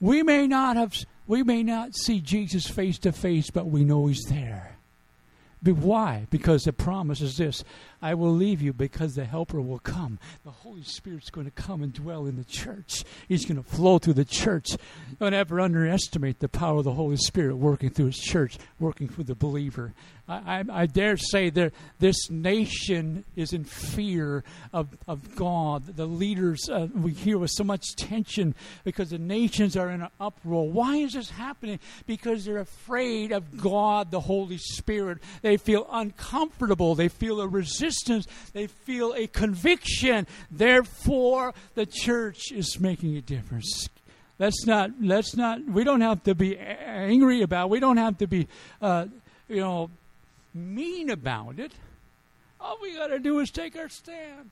We 0.00 0.22
may 0.22 0.46
not 0.46 0.76
have 0.76 0.94
we 1.26 1.42
may 1.42 1.62
not 1.62 1.94
see 1.94 2.20
Jesus 2.20 2.66
face 2.66 2.98
to 2.98 3.12
face, 3.12 3.50
but 3.50 3.66
we 3.66 3.84
know 3.84 4.06
he's 4.06 4.24
there. 4.28 4.76
But 5.62 5.76
why? 5.76 6.26
Because 6.30 6.64
the 6.64 6.72
promise 6.72 7.20
is 7.20 7.36
this 7.36 7.64
I 8.02 8.14
will 8.14 8.32
leave 8.32 8.62
you 8.62 8.72
because 8.72 9.14
the 9.14 9.24
Helper 9.24 9.60
will 9.60 9.78
come. 9.78 10.18
The 10.44 10.50
Holy 10.50 10.82
Spirit's 10.82 11.30
going 11.30 11.46
to 11.46 11.50
come 11.50 11.82
and 11.82 11.92
dwell 11.92 12.26
in 12.26 12.36
the 12.36 12.44
church. 12.44 13.04
He's 13.28 13.44
going 13.44 13.62
to 13.62 13.68
flow 13.68 13.98
through 13.98 14.14
the 14.14 14.24
church. 14.24 14.70
Don't 15.18 15.34
ever 15.34 15.60
underestimate 15.60 16.38
the 16.38 16.48
power 16.48 16.78
of 16.78 16.84
the 16.84 16.92
Holy 16.92 17.18
Spirit 17.18 17.56
working 17.56 17.90
through 17.90 18.06
His 18.06 18.18
church, 18.18 18.58
working 18.78 19.08
through 19.08 19.24
the 19.24 19.34
believer. 19.34 19.92
I, 20.26 20.64
I, 20.70 20.82
I 20.82 20.86
dare 20.86 21.18
say 21.18 21.50
that 21.50 21.74
this 21.98 22.30
nation 22.30 23.24
is 23.36 23.52
in 23.52 23.64
fear 23.64 24.44
of, 24.72 24.96
of 25.06 25.36
God. 25.36 25.84
The 25.96 26.06
leaders, 26.06 26.70
uh, 26.70 26.88
we 26.94 27.12
hear 27.12 27.36
with 27.36 27.50
so 27.50 27.64
much 27.64 27.96
tension 27.96 28.54
because 28.84 29.10
the 29.10 29.18
nations 29.18 29.76
are 29.76 29.90
in 29.90 30.00
an 30.02 30.08
uproar. 30.18 30.70
Why 30.70 30.96
is 30.96 31.12
this 31.12 31.30
happening? 31.30 31.80
Because 32.06 32.44
they're 32.44 32.58
afraid 32.58 33.32
of 33.32 33.60
God, 33.60 34.10
the 34.10 34.20
Holy 34.20 34.58
Spirit. 34.58 35.18
They 35.42 35.58
feel 35.58 35.86
uncomfortable. 35.90 36.94
They 36.94 37.08
feel 37.08 37.40
a 37.40 37.48
resistance. 37.48 37.89
They 38.52 38.66
feel 38.66 39.14
a 39.14 39.26
conviction. 39.26 40.26
Therefore, 40.50 41.54
the 41.74 41.86
church 41.86 42.52
is 42.52 42.78
making 42.80 43.16
a 43.16 43.20
difference 43.20 43.88
let's 44.38 44.66
not 44.66 44.90
let's 45.02 45.36
not 45.36 45.62
we 45.66 45.84
don't 45.84 46.00
have 46.00 46.22
to 46.24 46.34
be 46.34 46.58
angry 46.58 47.42
about 47.42 47.66
it. 47.66 47.70
we 47.70 47.78
don't 47.78 47.98
have 47.98 48.16
to 48.16 48.26
be 48.26 48.48
uh, 48.80 49.04
you 49.48 49.60
know 49.60 49.90
mean 50.54 51.10
about 51.10 51.58
it. 51.58 51.72
All 52.60 52.78
we 52.82 52.94
got 52.94 53.08
to 53.08 53.18
do 53.18 53.38
is 53.40 53.50
take 53.50 53.76
our 53.76 53.88
stand. 53.88 54.50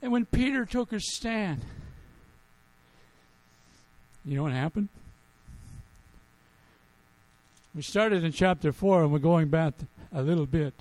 And 0.00 0.12
when 0.12 0.24
Peter 0.26 0.64
took 0.64 0.92
his 0.92 1.14
stand, 1.14 1.60
you 4.24 4.36
know 4.36 4.44
what 4.44 4.52
happened? 4.52 4.88
We 7.74 7.82
started 7.82 8.24
in 8.24 8.32
chapter 8.32 8.72
4 8.72 9.02
and 9.02 9.12
we're 9.12 9.18
going 9.18 9.48
back 9.48 9.74
a 10.12 10.22
little 10.22 10.46
bit. 10.46 10.74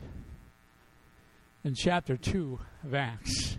In 1.67 1.75
chapter 1.75 2.15
2 2.15 2.57
of 2.86 2.95
Acts. 2.95 3.57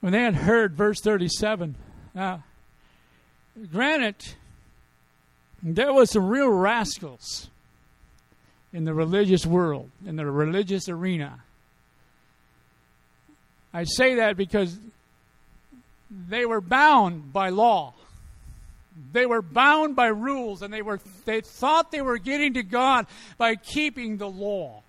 When 0.00 0.12
they 0.12 0.22
had 0.22 0.34
heard 0.34 0.76
verse 0.76 1.00
37, 1.00 1.76
uh, 2.14 2.38
granted, 3.72 4.16
there 5.62 5.94
was 5.94 6.10
some 6.10 6.26
real 6.26 6.50
rascals 6.50 7.48
in 8.74 8.84
the 8.84 8.92
religious 8.92 9.46
world, 9.46 9.90
in 10.04 10.16
the 10.16 10.26
religious 10.26 10.90
arena. 10.90 11.40
I 13.72 13.84
say 13.84 14.16
that 14.16 14.36
because 14.36 14.78
they 16.28 16.44
were 16.44 16.60
bound 16.60 17.32
by 17.32 17.48
law. 17.48 17.94
They 19.12 19.24
were 19.24 19.40
bound 19.40 19.96
by 19.96 20.08
rules 20.08 20.60
and 20.60 20.72
they 20.72 20.82
were 20.82 21.00
they 21.24 21.40
thought 21.40 21.90
they 21.90 22.02
were 22.02 22.18
getting 22.18 22.54
to 22.54 22.62
God 22.62 23.06
by 23.38 23.54
keeping 23.56 24.18
the 24.18 24.28
law. 24.28 24.83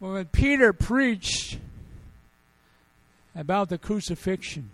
When 0.00 0.24
Peter 0.24 0.72
preached 0.72 1.58
about 3.36 3.68
the 3.68 3.76
crucifixion 3.76 4.70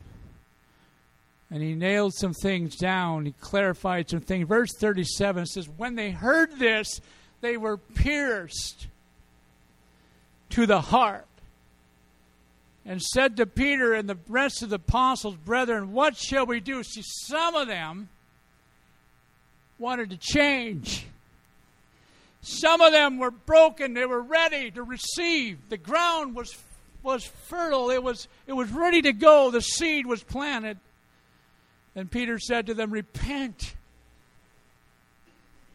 and 1.51 1.63
he 1.63 1.75
nailed 1.75 2.15
some 2.15 2.33
things 2.33 2.77
down, 2.77 3.27
he 3.27 3.33
clarified 3.41 4.09
some 4.09 4.21
things. 4.21 4.49
Verse 4.49 4.73
37 4.79 5.47
says, 5.47 5.69
When 5.69 5.97
they 5.97 6.13
heard 6.13 6.59
this, 6.59 7.01
they 7.41 7.57
were 7.57 7.77
pierced 7.77 8.87
to 10.51 10.65
the 10.65 10.81
heart 10.81 11.27
and 12.85 13.03
said 13.03 13.37
to 13.37 13.47
Peter 13.47 13.95
and 13.95 14.09
the 14.09 14.19
rest 14.29 14.63
of 14.63 14.71
the 14.71 14.77
apostles, 14.77 15.35
Brethren, 15.45 15.93
what 15.93 16.17
shall 16.17 16.47
we 16.47 16.61
do? 16.61 16.85
See, 16.85 17.03
some 17.05 17.57
of 17.57 17.67
them 17.67 18.09
wanted 19.77 20.11
to 20.11 20.17
change. 20.17 21.05
Some 22.47 22.81
of 22.81 22.93
them 22.93 23.19
were 23.19 23.33
broken. 23.33 23.93
They 23.93 24.07
were 24.07 24.23
ready 24.23 24.71
to 24.71 24.85
receive. 24.85 25.59
The 25.69 25.77
ground 25.77 26.37
was, 26.37 26.57
was 27.03 27.25
fertile. 27.25 27.91
It 27.91 28.01
was, 28.01 28.29
it 28.47 28.53
was 28.53 28.71
ready 28.71 29.03
to 29.03 29.13
go. 29.13 29.51
The 29.51 29.61
seed 29.61 30.07
was 30.07 30.23
planted. 30.23 30.79
And 31.97 32.09
Peter 32.09 32.39
said 32.39 32.67
to 32.67 32.75
them, 32.75 32.93
Repent. 32.93 33.75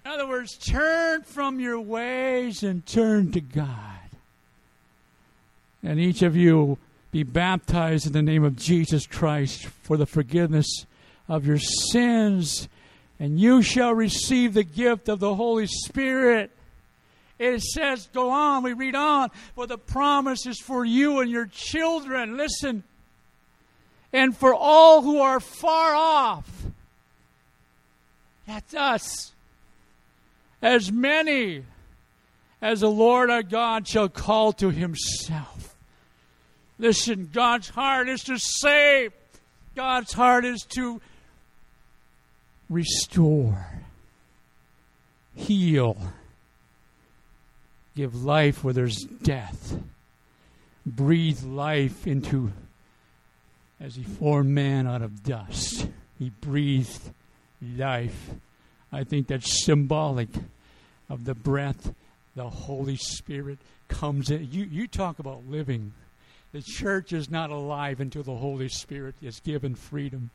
In 0.05 0.11
other 0.11 0.25
words, 0.25 0.57
turn 0.57 1.23
from 1.23 1.59
your 1.59 1.77
ways 1.77 2.63
and 2.63 2.85
turn 2.85 3.33
to 3.33 3.41
God. 3.41 3.99
And 5.83 5.99
each 5.99 6.21
of 6.21 6.37
you 6.37 6.77
be 7.11 7.23
baptized 7.23 8.07
in 8.07 8.13
the 8.13 8.21
name 8.21 8.45
of 8.45 8.55
Jesus 8.55 9.05
Christ 9.05 9.65
for 9.65 9.97
the 9.97 10.05
forgiveness 10.05 10.85
of 11.27 11.45
your 11.45 11.59
sins, 11.59 12.69
and 13.19 13.37
you 13.37 13.61
shall 13.61 13.93
receive 13.93 14.53
the 14.53 14.63
gift 14.63 15.09
of 15.09 15.19
the 15.19 15.35
Holy 15.35 15.67
Spirit. 15.67 16.49
It 17.41 17.63
says, 17.63 18.07
go 18.13 18.29
on, 18.29 18.61
we 18.61 18.73
read 18.73 18.93
on, 18.93 19.31
for 19.55 19.65
the 19.65 19.79
promise 19.79 20.45
is 20.45 20.59
for 20.59 20.85
you 20.85 21.21
and 21.21 21.31
your 21.31 21.47
children. 21.47 22.37
Listen, 22.37 22.83
and 24.13 24.37
for 24.37 24.53
all 24.53 25.01
who 25.01 25.21
are 25.21 25.39
far 25.39 25.95
off. 25.95 26.47
That's 28.45 28.75
us. 28.75 29.31
As 30.61 30.91
many 30.91 31.63
as 32.61 32.81
the 32.81 32.91
Lord 32.91 33.31
our 33.31 33.41
God 33.41 33.87
shall 33.87 34.07
call 34.07 34.53
to 34.53 34.69
himself. 34.69 35.75
Listen, 36.77 37.27
God's 37.33 37.69
heart 37.69 38.07
is 38.07 38.21
to 38.25 38.37
save, 38.37 39.13
God's 39.75 40.13
heart 40.13 40.45
is 40.45 40.61
to 40.75 41.01
restore, 42.69 43.81
heal, 45.33 45.97
give 47.95 48.23
life 48.23 48.63
where 48.63 48.73
there's 48.73 49.03
death, 49.03 49.75
breathe 50.85 51.43
life 51.43 52.07
into, 52.07 52.51
as 53.79 53.95
He 53.95 54.03
formed 54.03 54.49
man 54.49 54.87
out 54.87 55.01
of 55.01 55.23
dust. 55.23 55.87
He 56.19 56.29
breathed 56.41 57.11
life. 57.61 58.31
I 58.91 59.03
think 59.03 59.27
that's 59.27 59.65
symbolic 59.65 60.29
of 61.09 61.25
the 61.25 61.35
breath 61.35 61.93
the 62.35 62.49
Holy 62.49 62.95
Spirit 62.95 63.57
comes 63.87 64.29
in. 64.31 64.47
You, 64.51 64.63
you 64.65 64.87
talk 64.87 65.19
about 65.19 65.49
living. 65.49 65.93
The 66.53 66.61
church 66.61 67.13
is 67.13 67.29
not 67.29 67.49
alive 67.49 67.99
until 67.99 68.23
the 68.23 68.35
Holy 68.35 68.69
Spirit 68.69 69.15
is 69.21 69.39
given 69.39 69.75
freedom 69.75 70.29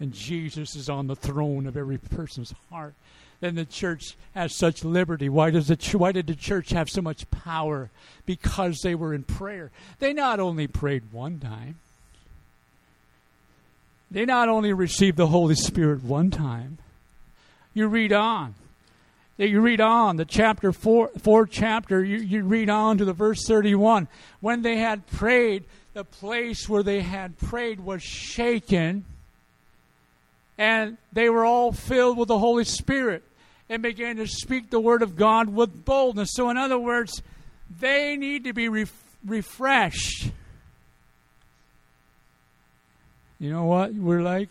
and 0.00 0.12
Jesus 0.12 0.76
is 0.76 0.88
on 0.88 1.06
the 1.06 1.16
throne 1.16 1.66
of 1.66 1.76
every 1.76 1.98
person's 1.98 2.52
heart. 2.70 2.94
Then 3.40 3.54
the 3.54 3.64
church 3.64 4.16
has 4.34 4.54
such 4.54 4.84
liberty. 4.84 5.28
Why 5.28 5.50
does 5.50 5.68
the 5.68 5.76
why 5.98 6.12
did 6.12 6.26
the 6.26 6.34
church 6.34 6.70
have 6.70 6.88
so 6.88 7.02
much 7.02 7.30
power? 7.30 7.90
Because 8.24 8.80
they 8.82 8.94
were 8.94 9.12
in 9.12 9.24
prayer. 9.24 9.70
They 9.98 10.12
not 10.12 10.40
only 10.40 10.66
prayed 10.66 11.12
one 11.12 11.38
time. 11.38 11.76
They 14.10 14.24
not 14.24 14.48
only 14.48 14.72
received 14.72 15.16
the 15.16 15.26
Holy 15.26 15.54
Spirit 15.54 16.02
one 16.02 16.30
time. 16.30 16.78
You 17.74 17.88
read 17.88 18.12
on 18.12 18.54
you 19.38 19.60
read 19.60 19.80
on 19.80 20.16
the 20.16 20.24
chapter 20.24 20.72
four, 20.72 21.10
fourth 21.18 21.50
chapter 21.50 22.02
you, 22.02 22.18
you 22.18 22.42
read 22.42 22.70
on 22.70 22.98
to 22.98 23.04
the 23.04 23.12
verse 23.12 23.44
31 23.46 24.08
when 24.40 24.62
they 24.62 24.78
had 24.78 25.06
prayed 25.08 25.64
the 25.92 26.04
place 26.04 26.68
where 26.68 26.82
they 26.82 27.00
had 27.00 27.38
prayed 27.38 27.80
was 27.80 28.02
shaken 28.02 29.04
and 30.56 30.96
they 31.12 31.28
were 31.28 31.44
all 31.44 31.72
filled 31.72 32.16
with 32.16 32.28
the 32.28 32.38
holy 32.38 32.64
spirit 32.64 33.22
and 33.68 33.82
began 33.82 34.16
to 34.16 34.26
speak 34.26 34.70
the 34.70 34.80
word 34.80 35.02
of 35.02 35.16
god 35.16 35.48
with 35.48 35.84
boldness 35.84 36.30
so 36.32 36.50
in 36.50 36.56
other 36.56 36.78
words 36.78 37.22
they 37.80 38.16
need 38.16 38.44
to 38.44 38.52
be 38.52 38.68
ref- 38.68 39.16
refreshed 39.24 40.30
you 43.38 43.50
know 43.50 43.64
what 43.64 43.92
we're 43.92 44.22
like 44.22 44.50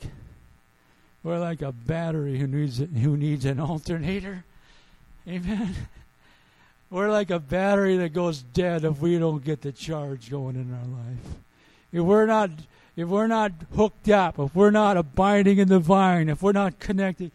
we're 1.23 1.39
like 1.39 1.61
a 1.61 1.71
battery 1.71 2.37
who 2.37 2.47
needs 2.47 2.77
who 2.77 3.17
needs 3.17 3.45
an 3.45 3.59
alternator 3.59 4.43
Amen. 5.27 5.73
We're 6.91 7.09
like 7.09 7.31
a 7.31 7.39
battery 7.39 7.97
that 7.97 8.13
goes 8.13 8.41
dead 8.41 8.85
if 8.85 8.99
we 8.99 9.17
don't 9.17 9.43
get 9.43 9.61
the 9.61 9.71
charge 9.71 10.29
going 10.29 10.55
in 10.55 10.71
our 10.71 10.85
life. 10.85 11.37
If 11.91 12.01
we're 12.03 12.27
not 12.27 12.51
if 12.95 13.07
we're 13.07 13.27
not 13.27 13.51
hooked 13.75 14.07
up, 14.09 14.39
if 14.39 14.55
we're 14.55 14.71
not 14.71 14.95
abiding 14.95 15.57
in 15.57 15.67
the 15.67 15.79
vine, 15.79 16.29
if 16.29 16.41
we're 16.41 16.53
not 16.53 16.79
connected, 16.79 17.31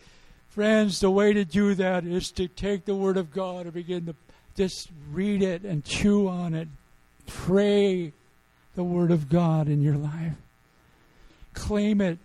friends, 0.50 1.00
the 1.00 1.10
way 1.10 1.32
to 1.32 1.44
do 1.44 1.74
that 1.74 2.04
is 2.04 2.30
to 2.32 2.48
take 2.48 2.84
the 2.84 2.94
word 2.94 3.16
of 3.16 3.32
God 3.32 3.66
and 3.66 3.74
begin 3.74 4.06
to 4.06 4.14
just 4.56 4.90
read 5.12 5.42
it 5.42 5.62
and 5.62 5.84
chew 5.84 6.28
on 6.28 6.54
it. 6.54 6.68
Pray 7.26 8.12
the 8.74 8.84
word 8.84 9.10
of 9.10 9.28
God 9.28 9.68
in 9.68 9.82
your 9.82 9.96
life. 9.96 10.34
Claim 11.54 12.00
it 12.00 12.18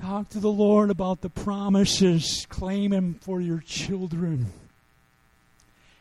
Talk 0.00 0.30
to 0.30 0.40
the 0.40 0.50
Lord 0.50 0.88
about 0.88 1.20
the 1.20 1.28
promises. 1.28 2.46
Claim 2.48 2.92
Him 2.92 3.18
for 3.20 3.38
your 3.40 3.58
children. 3.58 4.46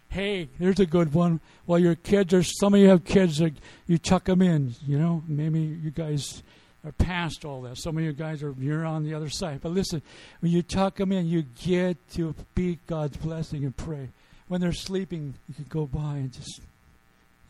Hey, 0.07 0.47
there's 0.57 0.79
a 0.79 0.85
good 0.85 1.13
one. 1.13 1.41
Well, 1.67 1.79
your 1.79 1.95
kids 1.95 2.33
are, 2.33 2.41
some 2.41 2.73
of 2.73 2.79
you 2.79 2.87
have 2.87 3.03
kids 3.03 3.39
that 3.39 3.53
you 3.87 3.97
chuck 3.97 4.23
them 4.23 4.41
in, 4.41 4.73
you 4.87 4.97
know. 4.97 5.21
Maybe 5.27 5.59
you 5.59 5.91
guys 5.91 6.43
are 6.85 6.91
past 6.93 7.45
all 7.45 7.61
that. 7.63 7.77
Some 7.77 7.97
of 7.97 8.03
you 8.03 8.13
guys 8.13 8.41
are, 8.41 8.55
you're 8.57 8.85
on 8.85 9.03
the 9.03 9.13
other 9.13 9.29
side. 9.29 9.59
But 9.61 9.73
listen, 9.73 10.01
when 10.39 10.51
you 10.51 10.61
tuck 10.61 10.95
them 10.95 11.11
in, 11.11 11.27
you 11.27 11.43
get 11.63 11.97
to 12.13 12.33
be 12.55 12.79
God's 12.87 13.17
blessing 13.17 13.63
and 13.63 13.75
pray. 13.75 14.09
When 14.47 14.61
they're 14.61 14.71
sleeping, 14.71 15.33
you 15.47 15.55
can 15.55 15.65
go 15.69 15.85
by 15.85 16.15
and 16.17 16.33
just, 16.33 16.61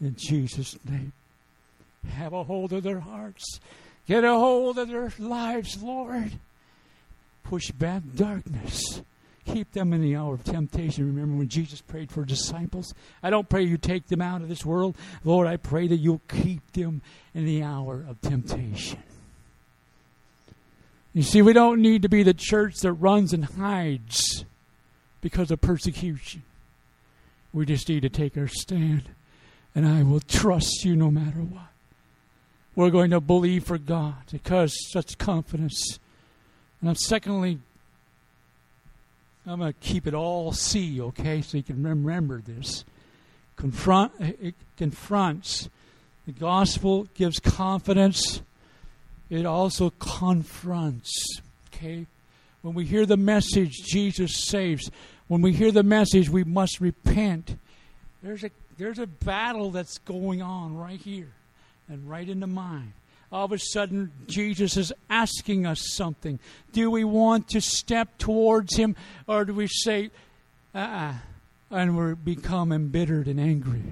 in 0.02 0.16
Jesus' 0.18 0.78
name, 0.84 1.14
have 2.10 2.34
a 2.34 2.44
hold 2.44 2.74
of 2.74 2.84
their 2.84 3.00
hearts. 3.00 3.60
Get 4.08 4.24
a 4.24 4.34
hold 4.34 4.78
of 4.80 4.90
their 4.90 5.14
lives, 5.20 5.82
Lord. 5.82 6.32
Push 7.44 7.72
back 7.72 8.02
darkness. 8.16 9.02
Keep 9.46 9.72
them 9.72 9.94
in 9.94 10.02
the 10.02 10.16
hour 10.16 10.36
of 10.36 10.44
temptation. 10.44 11.08
Remember 11.08 11.38
when 11.38 11.48
Jesus 11.48 11.82
prayed 11.82 12.12
for 12.12 12.24
disciples? 12.24 12.94
I 13.24 13.30
don't 13.30 13.50
pray 13.50 13.64
you 13.64 13.78
take 13.78 14.08
them 14.08 14.22
out 14.22 14.42
of 14.42 14.50
this 14.50 14.66
world. 14.66 14.96
Lord, 15.24 15.48
I 15.48 15.58
pray 15.58 15.88
that 15.88 15.98
you'll 15.98 16.22
keep 16.28 16.74
them 16.74 17.02
in 17.34 17.46
the 17.46 17.64
hour 17.64 18.06
of 18.08 18.22
temptation. 18.22 19.00
You 21.14 21.24
see, 21.24 21.42
we 21.42 21.54
don't 21.54 21.82
need 21.82 22.04
to 22.04 22.10
be 22.10 22.24
the 22.24 22.34
church 22.34 22.76
that 22.82 22.94
runs 22.94 23.34
and 23.34 23.46
hides 23.46 24.46
because 25.22 25.52
of 25.52 25.60
persecution. 25.62 26.44
We 27.52 27.66
just 27.66 27.90
need 27.90 28.02
to 28.02 28.10
take 28.10 28.38
our 28.38 28.48
stand, 28.48 29.04
and 29.74 29.88
I 29.88 30.04
will 30.04 30.20
trust 30.20 30.86
you 30.86 30.96
no 30.96 31.10
matter 31.10 31.40
what. 31.40 31.64
We're 32.76 32.92
going 32.92 33.10
to 33.12 33.20
believe 33.20 33.66
for 33.66 33.78
God 33.78 34.16
because 34.32 34.74
such 34.92 35.18
confidence. 35.18 36.00
And 36.82 36.98
secondly, 36.98 37.60
I'm 39.48 39.60
going 39.60 39.74
to 39.74 39.80
keep 39.80 40.06
it 40.06 40.14
all 40.14 40.52
C, 40.52 41.02
okay, 41.02 41.42
so 41.42 41.58
you 41.58 41.64
can 41.64 41.84
remember 41.84 42.40
this. 42.40 42.86
Confront, 43.56 44.12
it 44.20 44.54
confronts. 44.78 45.70
The 46.28 46.34
gospel 46.34 47.08
gives 47.16 47.40
confidence. 47.40 48.42
It 49.30 49.46
also 49.46 49.92
confronts, 50.00 51.42
okay? 51.74 52.06
When 52.62 52.74
we 52.74 52.86
hear 52.86 53.06
the 53.06 53.18
message, 53.18 53.74
Jesus 53.86 54.46
saves. 54.46 54.90
When 55.28 55.42
we 55.42 55.54
hear 55.54 55.72
the 55.72 55.84
message, 55.84 56.30
we 56.30 56.44
must 56.44 56.82
repent. 56.82 57.58
There's 58.24 58.44
a 58.44 58.52
There's 58.78 59.00
a 59.00 59.08
battle 59.08 59.72
that's 59.72 59.98
going 60.00 60.42
on 60.42 60.76
right 60.76 61.00
here 61.00 61.34
and 61.88 62.10
right 62.10 62.28
in 62.28 62.40
the 62.40 62.48
mind. 62.48 62.94
All 63.32 63.46
of 63.46 63.52
a 63.52 63.60
sudden, 63.60 64.12
Jesus 64.28 64.78
is 64.78 64.92
asking 65.10 65.68
us 65.68 65.94
something. 65.96 66.40
Do 66.74 66.90
we 66.90 67.04
want 67.04 67.50
to 67.50 67.62
step 67.62 68.18
towards 68.18 68.76
Him, 68.76 68.96
or 69.28 69.46
do 69.46 69.54
we 69.54 69.68
say, 69.68 70.10
uh 70.74 70.78
uh 70.78 71.14
and 71.70 71.96
we 71.96 72.16
become 72.16 72.72
embittered 72.72 73.28
and 73.28 73.40
angry? 73.40 73.84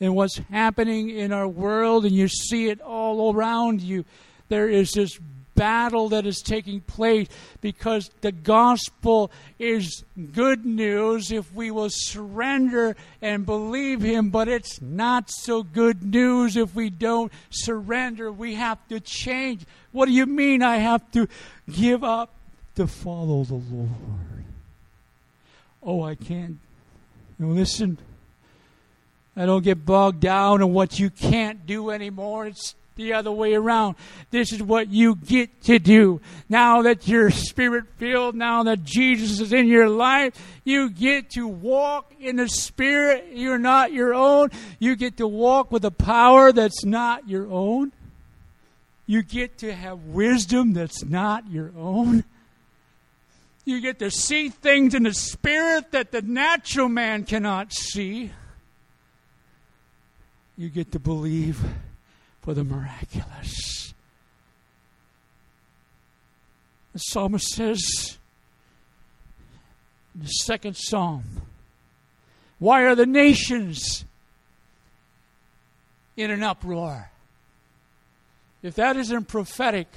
And 0.00 0.14
what's 0.14 0.38
happening 0.50 1.10
in 1.10 1.32
our 1.32 1.48
world, 1.48 2.04
and 2.04 2.14
you 2.14 2.28
see 2.28 2.68
it 2.68 2.80
all 2.80 3.34
around 3.34 3.80
you, 3.80 4.04
there 4.48 4.68
is 4.68 4.92
this 4.92 5.18
battle 5.58 6.10
that 6.10 6.24
is 6.24 6.40
taking 6.40 6.80
place 6.80 7.26
because 7.60 8.10
the 8.20 8.30
gospel 8.30 9.30
is 9.58 10.04
good 10.32 10.64
news 10.64 11.32
if 11.32 11.52
we 11.52 11.72
will 11.72 11.90
surrender 11.90 12.94
and 13.20 13.44
believe 13.44 14.00
Him, 14.00 14.30
but 14.30 14.46
it's 14.46 14.80
not 14.80 15.28
so 15.28 15.64
good 15.64 16.04
news 16.04 16.56
if 16.56 16.76
we 16.76 16.90
don't 16.90 17.32
surrender. 17.50 18.30
We 18.30 18.54
have 18.54 18.78
to 18.88 19.00
change. 19.00 19.66
What 19.90 20.06
do 20.06 20.12
you 20.12 20.26
mean 20.26 20.62
I 20.62 20.76
have 20.76 21.10
to 21.12 21.26
give 21.68 22.04
up 22.04 22.30
to 22.76 22.86
follow 22.86 23.42
the 23.42 23.54
Lord? 23.54 23.90
Oh, 25.82 26.04
I 26.04 26.14
can't. 26.14 26.58
Now 27.38 27.48
listen, 27.48 27.98
I 29.36 29.44
don't 29.46 29.64
get 29.64 29.84
bogged 29.84 30.20
down 30.20 30.62
in 30.62 30.72
what 30.72 31.00
you 31.00 31.10
can't 31.10 31.66
do 31.66 31.90
anymore. 31.90 32.46
It's 32.46 32.76
the 32.98 33.14
other 33.14 33.32
way 33.32 33.54
around. 33.54 33.96
This 34.30 34.52
is 34.52 34.62
what 34.62 34.88
you 34.88 35.14
get 35.14 35.62
to 35.62 35.78
do. 35.78 36.20
Now 36.48 36.82
that 36.82 37.08
you're 37.08 37.30
spirit 37.30 37.84
filled, 37.96 38.34
now 38.34 38.64
that 38.64 38.84
Jesus 38.84 39.40
is 39.40 39.52
in 39.52 39.68
your 39.68 39.88
life, 39.88 40.34
you 40.64 40.90
get 40.90 41.30
to 41.30 41.46
walk 41.46 42.12
in 42.20 42.36
the 42.36 42.48
spirit. 42.48 43.28
You're 43.32 43.58
not 43.58 43.92
your 43.92 44.12
own. 44.12 44.50
You 44.78 44.96
get 44.96 45.16
to 45.18 45.28
walk 45.28 45.70
with 45.70 45.84
a 45.84 45.90
power 45.90 46.52
that's 46.52 46.84
not 46.84 47.28
your 47.28 47.50
own. 47.50 47.92
You 49.06 49.22
get 49.22 49.58
to 49.58 49.72
have 49.72 50.00
wisdom 50.06 50.74
that's 50.74 51.04
not 51.04 51.48
your 51.48 51.72
own. 51.78 52.24
You 53.64 53.80
get 53.80 54.00
to 54.00 54.10
see 54.10 54.48
things 54.48 54.94
in 54.94 55.04
the 55.04 55.14
spirit 55.14 55.92
that 55.92 56.10
the 56.10 56.22
natural 56.22 56.88
man 56.88 57.24
cannot 57.24 57.72
see. 57.72 58.32
You 60.56 60.68
get 60.68 60.90
to 60.92 60.98
believe 60.98 61.60
for 62.48 62.54
the 62.54 62.64
miraculous. 62.64 63.92
The 66.94 66.98
psalmist 66.98 67.46
says 67.46 68.16
in 70.14 70.22
the 70.22 70.28
second 70.28 70.74
psalm, 70.74 71.24
Why 72.58 72.84
are 72.84 72.94
the 72.94 73.04
nations 73.04 74.06
in 76.16 76.30
an 76.30 76.42
uproar? 76.42 77.10
If 78.62 78.76
that 78.76 78.96
isn't 78.96 79.28
prophetic, 79.28 79.88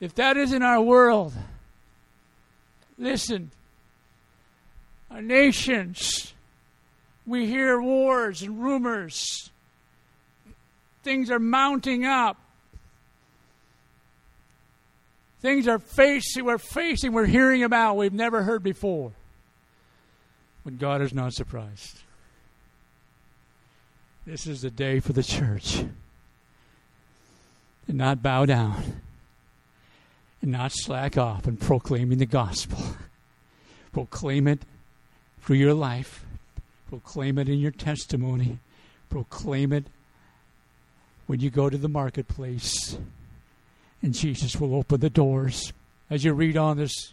if 0.00 0.14
that 0.16 0.36
isn't 0.36 0.62
our 0.62 0.82
world, 0.82 1.32
listen, 2.98 3.52
our 5.10 5.22
nations, 5.22 6.34
we 7.26 7.46
hear 7.46 7.80
wars 7.80 8.42
and 8.42 8.62
rumors 8.62 9.50
Things 11.06 11.30
are 11.30 11.38
mounting 11.38 12.04
up. 12.04 12.36
Things 15.40 15.68
are 15.68 15.78
facing, 15.78 16.44
we're 16.44 16.58
facing, 16.58 17.12
we're 17.12 17.26
hearing 17.26 17.62
about, 17.62 17.96
we've 17.96 18.12
never 18.12 18.42
heard 18.42 18.64
before. 18.64 19.12
But 20.64 20.80
God 20.80 21.00
is 21.02 21.14
not 21.14 21.32
surprised. 21.32 22.00
This 24.26 24.48
is 24.48 24.62
the 24.62 24.70
day 24.70 24.98
for 24.98 25.12
the 25.12 25.22
church. 25.22 25.84
And 27.86 27.98
not 27.98 28.20
bow 28.20 28.44
down. 28.44 29.00
And 30.42 30.50
not 30.50 30.72
slack 30.74 31.16
off 31.16 31.46
in 31.46 31.56
proclaiming 31.56 32.18
the 32.18 32.26
gospel. 32.26 32.80
Proclaim 33.92 34.48
it 34.48 34.62
through 35.40 35.58
your 35.58 35.74
life. 35.74 36.24
Proclaim 36.88 37.38
it 37.38 37.48
in 37.48 37.60
your 37.60 37.70
testimony. 37.70 38.58
Proclaim 39.08 39.72
it 39.72 39.86
when 41.26 41.40
you 41.40 41.50
go 41.50 41.68
to 41.68 41.76
the 41.76 41.88
marketplace, 41.88 42.98
and 44.02 44.14
Jesus 44.14 44.56
will 44.60 44.74
open 44.74 45.00
the 45.00 45.10
doors. 45.10 45.72
As 46.08 46.24
you 46.24 46.32
read 46.32 46.56
on 46.56 46.76
this 46.76 47.12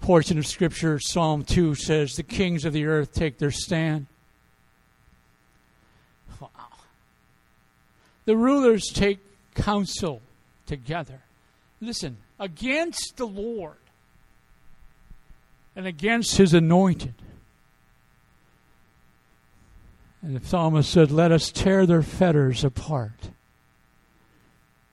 portion 0.00 0.38
of 0.38 0.46
Scripture, 0.46 0.98
Psalm 0.98 1.44
2 1.44 1.74
says, 1.74 2.14
The 2.14 2.22
kings 2.22 2.64
of 2.64 2.72
the 2.72 2.86
earth 2.86 3.12
take 3.12 3.38
their 3.38 3.50
stand. 3.50 4.06
Wow. 6.40 6.48
The 8.24 8.36
rulers 8.36 8.86
take 8.92 9.18
counsel 9.54 10.20
together. 10.66 11.20
Listen, 11.80 12.16
against 12.38 13.16
the 13.16 13.26
Lord 13.26 13.76
and 15.76 15.86
against 15.86 16.36
his 16.36 16.54
anointed. 16.54 17.14
And 20.22 20.36
the 20.36 20.46
psalmist 20.46 20.90
said, 20.90 21.10
Let 21.10 21.32
us 21.32 21.50
tear 21.50 21.86
their 21.86 22.02
fetters 22.02 22.64
apart 22.64 23.30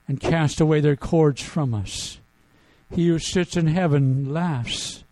and 0.06 0.20
cast 0.20 0.60
away 0.60 0.80
their 0.80 0.96
cords 0.96 1.42
from 1.42 1.74
us. 1.74 2.18
He 2.94 3.08
who 3.08 3.18
sits 3.18 3.56
in 3.56 3.66
heaven 3.66 4.32
laughs. 4.32 5.04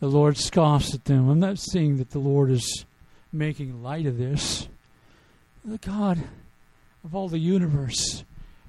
The 0.00 0.08
Lord 0.08 0.36
scoffs 0.36 0.94
at 0.94 1.04
them. 1.04 1.28
I'm 1.28 1.38
not 1.38 1.58
saying 1.58 1.98
that 1.98 2.10
the 2.10 2.18
Lord 2.18 2.50
is 2.50 2.84
making 3.32 3.82
light 3.82 4.06
of 4.06 4.18
this. 4.18 4.68
The 5.64 5.78
God 5.78 6.18
of 7.04 7.14
all 7.14 7.28
the 7.28 7.38
universe 7.38 8.24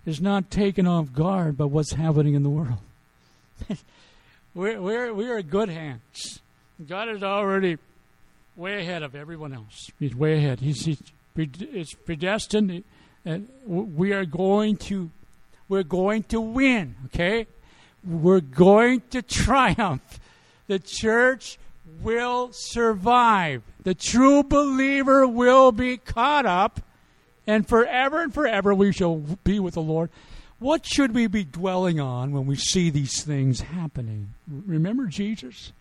is 0.06 0.22
not 0.22 0.52
taken 0.52 0.86
off 0.86 1.14
guard 1.14 1.58
by 1.58 1.66
what's 1.66 1.94
happening 1.94 2.34
in 2.36 2.44
the 2.44 2.50
world. 2.50 2.80
we're, 4.54 4.80
we're, 4.82 5.14
we're 5.14 5.38
in 5.38 5.48
good 5.48 5.70
hands. 5.70 6.42
God 6.88 7.08
has 7.08 7.24
already 7.24 7.78
way 8.56 8.82
ahead 8.82 9.04
of 9.04 9.16
everyone 9.16 9.54
else. 9.54 9.90
He's 10.00 10.16
way 10.16 10.38
ahead. 10.38 10.60
He's, 10.60 10.86
he's 10.86 11.02
it's 11.36 11.94
predestined, 11.94 12.84
and 13.26 13.50
we 13.66 14.14
are 14.14 14.26
going 14.26 14.78
to 14.78 15.10
we're 15.70 15.84
going 15.84 16.24
to 16.24 16.42
win. 16.42 16.96
Okay, 17.06 17.48
we're 18.04 18.42
going 18.42 19.02
to 19.12 19.22
triumph. 19.22 20.20
The 20.68 20.80
church 20.80 21.58
will 22.02 22.52
survive. 22.52 23.64
The 23.84 23.94
true 23.94 24.44
believer 24.44 25.28
will 25.28 25.72
be 25.72 25.98
caught 25.98 26.46
up, 26.46 26.82
and 27.48 27.68
forever 27.68 28.22
and 28.22 28.34
forever 28.34 28.74
we 28.74 28.92
shall 28.92 29.18
be 29.44 29.60
with 29.60 29.76
the 29.76 29.82
Lord. 29.82 30.10
What 30.60 30.86
should 30.86 31.16
we 31.16 31.26
be 31.26 31.44
dwelling 31.44 32.00
on 32.00 32.32
when 32.34 32.46
we 32.46 32.56
see 32.56 32.92
these 32.92 33.24
things 33.24 33.62
happening? 33.62 34.36
Remember 34.48 35.08
Jesus? 35.08 35.72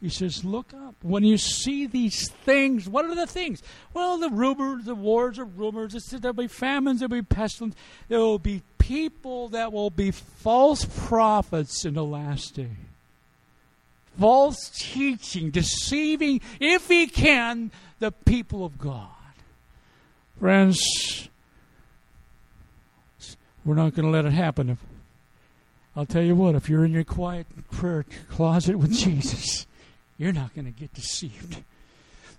He 0.00 0.08
says, 0.08 0.44
Look 0.44 0.72
up. 0.72 0.94
When 1.02 1.24
you 1.24 1.36
see 1.36 1.86
these 1.86 2.30
things, 2.30 2.88
what 2.88 3.04
are 3.04 3.14
the 3.14 3.26
things? 3.26 3.62
Well, 3.92 4.18
the 4.18 4.30
rumors, 4.30 4.84
the 4.84 4.94
wars 4.94 5.38
of 5.38 5.58
rumors. 5.58 5.92
There'll 5.92 6.32
be 6.32 6.46
famines, 6.46 7.00
there'll 7.00 7.10
be 7.10 7.22
pestilence. 7.22 7.74
There 8.08 8.18
will 8.18 8.38
be 8.38 8.62
people 8.78 9.48
that 9.50 9.72
will 9.72 9.90
be 9.90 10.10
false 10.10 10.84
prophets 11.06 11.84
in 11.84 11.94
the 11.94 12.04
last 12.04 12.54
day. 12.54 12.70
False 14.18 14.70
teaching, 14.74 15.50
deceiving, 15.50 16.40
if 16.58 16.88
he 16.88 17.06
can, 17.06 17.70
the 18.00 18.10
people 18.10 18.64
of 18.64 18.78
God. 18.78 19.08
Friends, 20.38 21.28
we're 23.64 23.74
not 23.74 23.94
going 23.94 24.06
to 24.06 24.10
let 24.10 24.24
it 24.24 24.32
happen. 24.32 24.78
I'll 25.94 26.06
tell 26.06 26.22
you 26.22 26.34
what, 26.34 26.54
if 26.54 26.68
you're 26.68 26.84
in 26.84 26.92
your 26.92 27.04
quiet 27.04 27.46
prayer 27.70 28.04
closet 28.30 28.78
with 28.78 28.92
Jesus, 28.96 29.66
you're 30.20 30.32
not 30.32 30.54
going 30.54 30.66
to 30.66 30.70
get 30.70 30.92
deceived. 30.92 31.62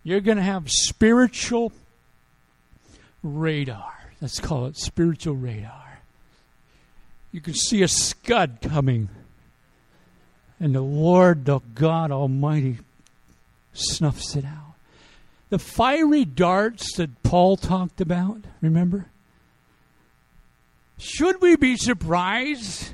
You're 0.03 0.21
going 0.21 0.37
to 0.37 0.43
have 0.43 0.69
spiritual 0.69 1.73
radar. 3.23 3.91
Let's 4.21 4.39
call 4.39 4.67
it 4.67 4.77
spiritual 4.77 5.35
radar. 5.35 5.99
You 7.31 7.41
can 7.41 7.55
see 7.55 7.81
a 7.81 7.87
scud 7.87 8.59
coming, 8.61 9.09
and 10.59 10.75
the 10.75 10.81
Lord, 10.81 11.45
the 11.45 11.59
God 11.73 12.11
Almighty, 12.11 12.77
snuffs 13.73 14.35
it 14.35 14.45
out. 14.45 14.75
The 15.49 15.57
fiery 15.57 16.23
darts 16.23 16.97
that 16.97 17.23
Paul 17.23 17.57
talked 17.57 17.99
about, 17.99 18.41
remember? 18.61 19.07
Should 20.99 21.41
we 21.41 21.55
be 21.55 21.77
surprised? 21.77 22.93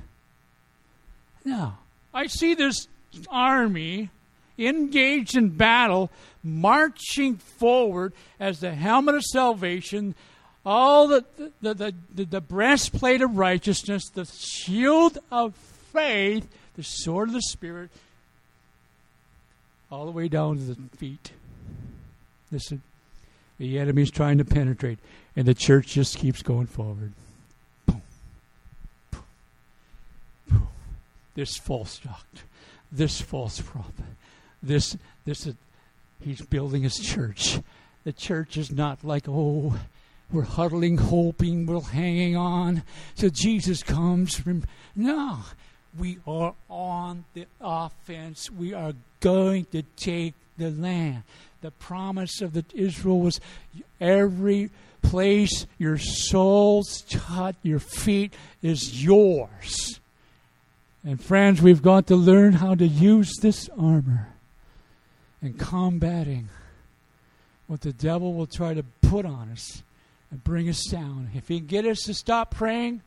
No. 1.43 1.73
I 2.13 2.27
see 2.27 2.53
this 2.53 2.87
army 3.29 4.11
engaged 4.57 5.37
in 5.37 5.49
battle, 5.49 6.09
marching 6.43 7.37
forward 7.37 8.13
as 8.39 8.59
the 8.59 8.73
helmet 8.73 9.15
of 9.15 9.23
salvation, 9.23 10.15
all 10.65 11.07
the, 11.07 11.23
the, 11.61 11.73
the, 11.73 11.93
the, 12.13 12.25
the 12.25 12.41
breastplate 12.41 13.21
of 13.21 13.37
righteousness, 13.37 14.09
the 14.09 14.25
shield 14.25 15.17
of 15.31 15.55
faith, 15.55 16.47
the 16.75 16.83
sword 16.83 17.29
of 17.29 17.33
the 17.33 17.41
Spirit. 17.41 17.89
all 19.91 20.05
the 20.05 20.11
way 20.11 20.27
down 20.27 20.57
to 20.57 20.63
the 20.63 20.97
feet. 20.97 21.31
Listen, 22.51 22.81
the 23.57 23.79
enemy's 23.79 24.11
trying 24.11 24.37
to 24.37 24.45
penetrate, 24.45 24.99
and 25.35 25.45
the 25.45 25.53
church 25.53 25.87
just 25.87 26.17
keeps 26.17 26.41
going 26.41 26.67
forward. 26.67 27.13
Boom, 27.85 28.01
boom, 29.11 29.21
boom. 30.49 30.67
This 31.35 31.57
false 31.57 31.99
doctor, 31.99 32.43
this 32.91 33.21
false 33.21 33.61
prophet, 33.61 34.05
this 34.61 34.97
this. 35.25 35.47
Uh, 35.47 35.53
he's 36.21 36.41
building 36.41 36.83
his 36.83 36.95
church. 36.95 37.59
The 38.03 38.13
church 38.13 38.57
is 38.57 38.71
not 38.71 39.03
like 39.03 39.25
oh 39.27 39.77
we're 40.31 40.43
huddling, 40.43 40.97
hoping, 40.97 41.65
we're 41.65 41.79
hanging 41.79 42.35
on 42.35 42.83
till 43.15 43.29
Jesus 43.29 43.81
comes. 43.81 44.41
No, 44.95 45.39
we 45.97 46.19
are 46.27 46.53
on 46.69 47.23
the 47.33 47.45
offense. 47.61 48.51
We 48.51 48.73
are 48.73 48.93
going 49.21 49.65
to 49.71 49.83
take 49.95 50.33
the 50.57 50.69
land. 50.69 51.23
The 51.61 51.71
promise 51.71 52.41
of 52.41 52.53
the 52.53 52.65
Israel 52.73 53.21
was 53.21 53.39
every 54.01 54.69
place 55.01 55.65
your 55.77 55.97
soles 55.97 57.05
touch, 57.09 57.55
your 57.63 57.79
feet 57.79 58.33
is 58.61 59.03
yours. 59.03 59.99
And 61.05 61.23
friends, 61.23 61.61
we've 61.61 61.81
got 61.81 62.07
to 62.07 62.17
learn 62.17 62.53
how 62.53 62.75
to 62.75 62.85
use 62.85 63.33
this 63.41 63.69
armor 63.77 64.27
in 65.41 65.53
combating 65.53 66.49
what 67.67 67.81
the 67.81 67.93
devil 67.93 68.33
will 68.33 68.47
try 68.47 68.73
to 68.73 68.83
put 69.01 69.25
on 69.25 69.49
us 69.49 69.83
and 70.31 70.43
bring 70.43 70.69
us 70.69 70.85
down. 70.85 71.29
If 71.35 71.47
he 71.47 71.59
can 71.59 71.67
get 71.67 71.85
us 71.85 72.03
to 72.03 72.13
stop 72.13 72.51
praying, 72.51 73.01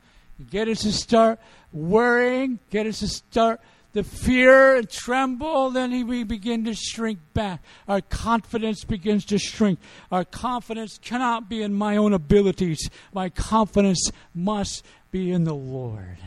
get 0.50 0.68
us 0.68 0.82
to 0.82 0.92
start 0.92 1.38
worrying, 1.72 2.58
get 2.70 2.86
us 2.86 3.00
to 3.00 3.08
start 3.08 3.60
the 3.92 4.04
fear 4.04 4.76
and 4.76 4.88
tremble, 4.88 5.70
then 5.70 6.06
we 6.06 6.22
begin 6.22 6.64
to 6.64 6.74
shrink 6.74 7.18
back. 7.34 7.60
Our 7.88 8.00
confidence 8.00 8.84
begins 8.84 9.24
to 9.26 9.38
shrink. 9.38 9.80
Our 10.12 10.24
confidence 10.24 10.98
cannot 11.02 11.48
be 11.48 11.62
in 11.62 11.74
my 11.74 11.96
own 11.96 12.12
abilities. 12.12 12.88
My 13.12 13.30
confidence 13.30 14.12
must 14.32 14.84
be 15.10 15.32
in 15.32 15.42
the 15.42 15.54
Lord. 15.54 16.18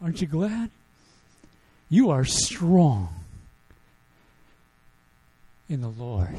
Aren't 0.00 0.22
you 0.22 0.26
glad? 0.26 0.70
You 1.90 2.10
are 2.10 2.24
strong 2.24 3.21
in 5.72 5.80
the 5.80 5.88
Lord. 5.88 6.36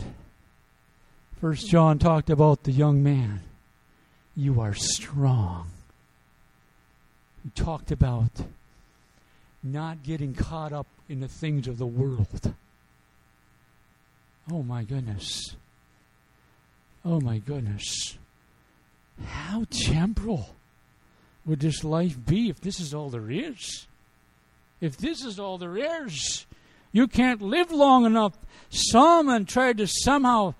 First 1.41 1.67
John 1.67 1.97
talked 1.97 2.29
about 2.29 2.63
the 2.63 2.71
young 2.71 3.01
man. 3.01 3.41
You 4.35 4.61
are 4.61 4.75
strong. 4.75 5.71
He 7.43 7.49
talked 7.49 7.91
about 7.91 8.29
not 9.63 10.03
getting 10.03 10.35
caught 10.35 10.71
up 10.71 10.85
in 11.09 11.19
the 11.19 11.27
things 11.27 11.67
of 11.67 11.79
the 11.79 11.87
world. 11.87 12.53
Oh 14.51 14.61
my 14.61 14.83
goodness. 14.83 15.55
Oh 17.03 17.19
my 17.19 17.39
goodness. 17.39 18.17
How 19.25 19.65
temporal 19.71 20.49
would 21.43 21.59
this 21.59 21.83
life 21.83 22.17
be 22.23 22.49
if 22.49 22.61
this 22.61 22.79
is 22.79 22.93
all 22.93 23.09
there 23.09 23.31
is? 23.31 23.87
If 24.79 24.97
this 24.97 25.25
is 25.25 25.39
all 25.39 25.57
there 25.57 25.77
is, 26.05 26.45
you 26.93 27.07
can't 27.07 27.41
live 27.41 27.71
long 27.71 28.05
enough. 28.05 28.33
Solomon 28.69 29.45
tried 29.45 29.79
to 29.79 29.87
somehow 29.87 30.53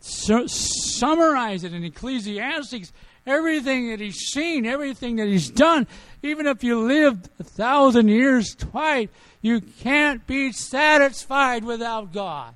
su- 0.00 0.48
summarize 0.48 1.64
it 1.64 1.74
in 1.74 1.84
Ecclesiastes, 1.84 2.92
everything 3.26 3.90
that 3.90 4.00
he's 4.00 4.18
seen, 4.18 4.64
everything 4.64 5.16
that 5.16 5.26
he's 5.26 5.50
done, 5.50 5.86
even 6.22 6.46
if 6.46 6.64
you 6.64 6.80
lived 6.80 7.28
a 7.38 7.44
thousand 7.44 8.08
years 8.08 8.54
twice, 8.54 9.08
you 9.42 9.60
can't 9.60 10.26
be 10.26 10.52
satisfied 10.52 11.64
without 11.64 12.12
God. 12.12 12.54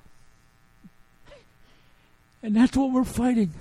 And 2.41 2.55
that's 2.55 2.75
what 2.75 2.91
we're 2.91 3.03
fighting. 3.03 3.51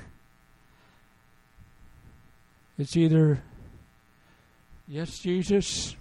It's 2.78 2.96
either, 2.96 3.42
yes, 4.86 5.18
Jesus, 5.18 5.96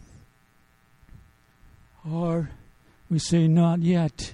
or 2.09 2.51
we 3.09 3.19
say, 3.19 3.47
not 3.47 3.81
yet. 3.81 4.33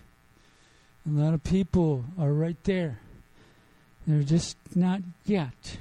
A 1.06 1.10
lot 1.10 1.34
of 1.34 1.44
people 1.44 2.06
are 2.20 2.34
right 2.34 2.62
there. 2.64 3.00
They're 4.08 4.24
just 4.24 4.58
not 4.76 5.02
yet. 5.26 5.78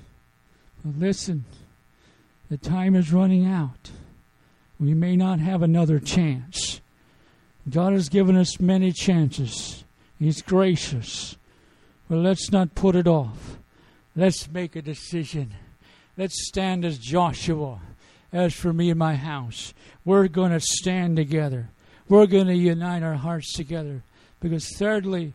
But 0.85 0.99
listen, 0.99 1.45
the 2.51 2.57
time 2.57 2.95
is 2.95 3.13
running 3.13 3.47
out. 3.47 3.91
We 4.79 4.95
may 4.95 5.17
not 5.17 5.39
have 5.39 5.63
another 5.63 5.99
chance. 5.99 6.81
God 7.71 7.93
has 7.93 8.09
given 8.09 8.37
us 8.37 8.61
many 8.61 8.93
chances. 8.93 9.85
He's 10.19 10.43
gracious. 10.43 11.37
But 12.09 12.19
let's 12.19 12.51
not 12.51 12.75
put 12.75 12.97
it 12.97 13.07
off. 13.07 13.59
Let's 14.15 14.51
make 14.51 14.77
a 14.77 14.83
decision. 14.83 15.55
Let's 16.17 16.47
stand 16.49 16.85
as 16.85 16.99
Joshua. 16.99 17.81
As 18.33 18.55
for 18.55 18.73
me 18.73 18.91
and 18.91 18.99
my 18.99 19.15
house, 19.15 19.73
we're 20.05 20.29
going 20.29 20.53
to 20.53 20.61
stand 20.61 21.17
together. 21.17 21.69
We're 22.09 22.27
going 22.27 22.49
to 22.49 22.57
unite 22.57 23.03
our 23.03 23.15
hearts 23.15 23.53
together. 23.53 24.03
Because, 24.41 24.69
thirdly, 24.77 25.35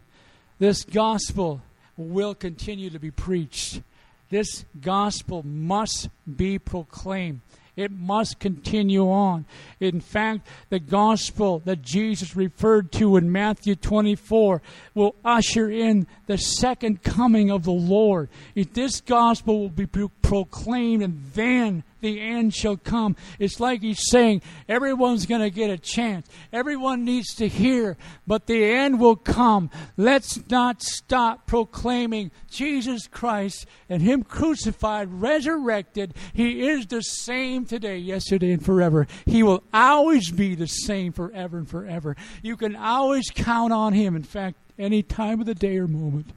this 0.60 0.84
gospel 0.84 1.62
will 1.95 2.36
continue 2.36 2.89
to 2.89 2.99
be 2.99 3.12
preached. 3.12 3.82
This 4.30 4.65
gospel 4.82 5.43
must 5.45 6.10
be 6.36 6.60
proclaimed. 6.60 7.41
It 7.77 7.91
must 7.91 8.39
continue 8.39 9.08
on. 9.08 9.45
In 9.80 10.01
fact, 10.01 10.47
the 10.69 10.80
gospel 10.80 11.62
that 11.65 11.84
Jesus 11.84 12.36
referred 12.36 12.91
to 12.93 13.17
in 13.17 13.32
Matthew 13.32 13.75
24 13.75 14.63
will 14.95 15.15
usher 15.23 15.69
in 15.69 16.08
the 16.25 16.39
second 16.39 17.03
coming 17.03 17.51
of 17.51 17.63
the 17.63 17.71
Lord. 17.71 18.30
If 18.56 18.73
this 18.73 18.99
gospel 18.99 19.60
will 19.60 19.69
be 19.69 19.86
proclaimed 19.86 21.03
and 21.03 21.23
then 21.36 21.84
the 22.02 22.22
end 22.22 22.54
shall 22.54 22.78
come. 22.78 23.16
It's 23.40 23.60
like 23.60 23.82
he's 23.82 24.10
saying 24.10 24.42
everyone's 24.68 25.26
going 25.26 25.42
to 25.42 25.50
get 25.50 25.70
a 25.70 25.78
chance. 25.78 26.28
Everyone 26.54 27.04
needs 27.06 27.34
to 27.36 27.48
hear, 27.48 27.98
but 28.26 28.48
the 28.48 28.64
end 28.64 29.00
will 29.00 29.16
come. 29.16 29.70
Let's 29.96 30.50
not 30.50 30.82
stop 30.82 31.48
proclaiming 31.48 32.32
Jesus 32.50 33.08
Christ 33.08 33.66
and 33.90 34.02
Him 34.02 34.24
crucified, 34.24 35.12
resurrected. 35.12 36.14
He 36.34 36.68
is 36.68 36.88
the 36.88 37.02
same 37.02 37.66
today, 37.66 37.98
yesterday, 37.98 38.52
and 38.52 38.64
forever. 38.64 39.08
He 39.26 39.44
will 39.44 39.64
always 39.74 40.32
be 40.32 40.56
the 40.56 40.68
same 40.68 41.14
forever 41.14 41.58
and 41.58 41.70
forever. 41.70 42.16
You 42.42 42.58
can 42.58 42.76
always 42.76 43.30
count 43.30 43.74
on 43.74 43.94
Him. 43.94 44.16
In 44.16 44.24
fact, 44.24 44.58
any 44.78 45.02
time 45.04 45.40
of 45.40 45.46
the 45.46 45.56
day 45.56 45.78
or 45.78 45.88
moment, 45.88 46.28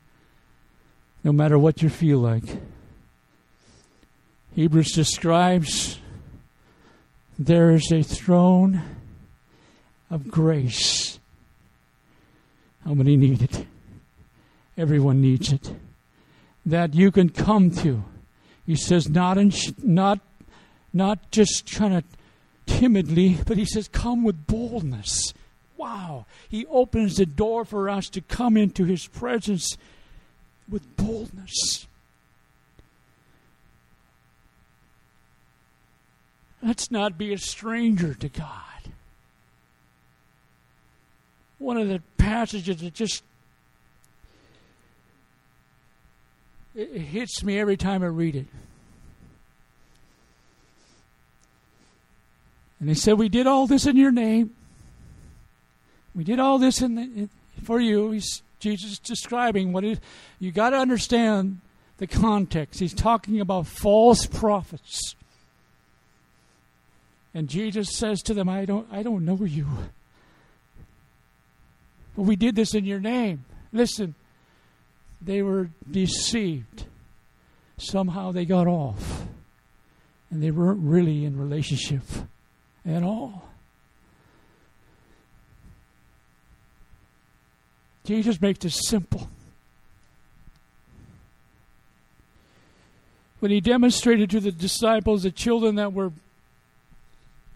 no 1.22 1.32
matter 1.32 1.58
what 1.58 1.82
you 1.82 1.88
feel 1.88 2.18
like. 2.18 2.44
Hebrews 4.54 4.92
describes 4.92 5.98
there 7.38 7.70
is 7.70 7.90
a 7.92 8.02
throne 8.02 8.82
of 10.10 10.28
grace. 10.28 11.18
How 12.84 12.94
many 12.94 13.16
need 13.16 13.42
it? 13.42 13.66
Everyone 14.76 15.20
needs 15.20 15.52
it. 15.52 15.72
That 16.66 16.94
you 16.94 17.10
can 17.10 17.28
come 17.30 17.70
to. 17.76 18.04
He 18.66 18.76
says 18.76 19.08
not 19.08 19.38
in, 19.38 19.52
not 19.82 20.20
not 20.92 21.30
just 21.30 21.70
kind 21.72 21.94
of 21.94 22.04
timidly, 22.66 23.38
but 23.46 23.56
he 23.56 23.64
says 23.64 23.88
come 23.88 24.24
with 24.24 24.46
boldness. 24.46 25.32
Wow. 25.76 26.26
He 26.48 26.66
opens 26.66 27.16
the 27.16 27.26
door 27.26 27.64
for 27.64 27.88
us 27.88 28.08
to 28.10 28.20
come 28.20 28.56
into 28.56 28.84
his 28.84 29.06
presence 29.06 29.76
with 30.68 30.96
boldness. 30.96 31.86
Let's 36.62 36.90
not 36.90 37.16
be 37.16 37.32
a 37.32 37.38
stranger 37.38 38.14
to 38.14 38.28
God. 38.28 38.48
One 41.58 41.76
of 41.76 41.88
the 41.88 42.02
passages 42.18 42.80
that 42.80 42.94
just 42.94 43.22
it 46.74 47.00
hits 47.00 47.42
me 47.42 47.58
every 47.58 47.76
time 47.76 48.02
I 48.02 48.06
read 48.06 48.36
it. 48.36 48.46
And 52.78 52.88
they 52.88 52.94
said, 52.94 53.18
We 53.18 53.28
did 53.28 53.46
all 53.46 53.66
this 53.66 53.86
in 53.86 53.96
your 53.96 54.12
name. 54.12 54.54
We 56.14 56.24
did 56.24 56.40
all 56.40 56.58
this 56.58 56.80
in, 56.80 56.94
the, 56.94 57.28
for 57.62 57.80
you. 57.80 58.10
He's, 58.12 58.42
Jesus 58.58 58.98
describing 58.98 59.72
what 59.72 59.84
you 60.38 60.52
got 60.52 60.70
to 60.70 60.76
understand 60.76 61.60
the 61.98 62.06
context. 62.06 62.80
He's 62.80 62.94
talking 62.94 63.40
about 63.40 63.66
false 63.66 64.26
prophets. 64.26 65.14
And 67.34 67.48
Jesus 67.48 67.96
says 67.96 68.22
to 68.22 68.34
them, 68.34 68.48
I 68.48 68.64
don't, 68.64 68.86
I 68.90 69.02
don't 69.02 69.24
know 69.24 69.38
you. 69.44 69.66
But 72.16 72.22
we 72.22 72.36
did 72.36 72.56
this 72.56 72.74
in 72.74 72.84
your 72.84 73.00
name. 73.00 73.44
Listen, 73.72 74.14
they 75.22 75.42
were 75.42 75.70
deceived. 75.88 76.84
Somehow 77.78 78.32
they 78.32 78.44
got 78.44 78.66
off. 78.66 79.24
And 80.30 80.42
they 80.42 80.50
weren't 80.50 80.80
really 80.82 81.24
in 81.24 81.38
relationship 81.38 82.02
at 82.84 83.02
all. 83.02 83.44
Jesus 88.04 88.40
makes 88.40 88.64
it 88.64 88.72
simple. 88.72 89.28
When 93.38 93.50
he 93.50 93.60
demonstrated 93.60 94.30
to 94.30 94.40
the 94.40 94.52
disciples, 94.52 95.22
the 95.22 95.30
children 95.30 95.76
that 95.76 95.92
were 95.92 96.12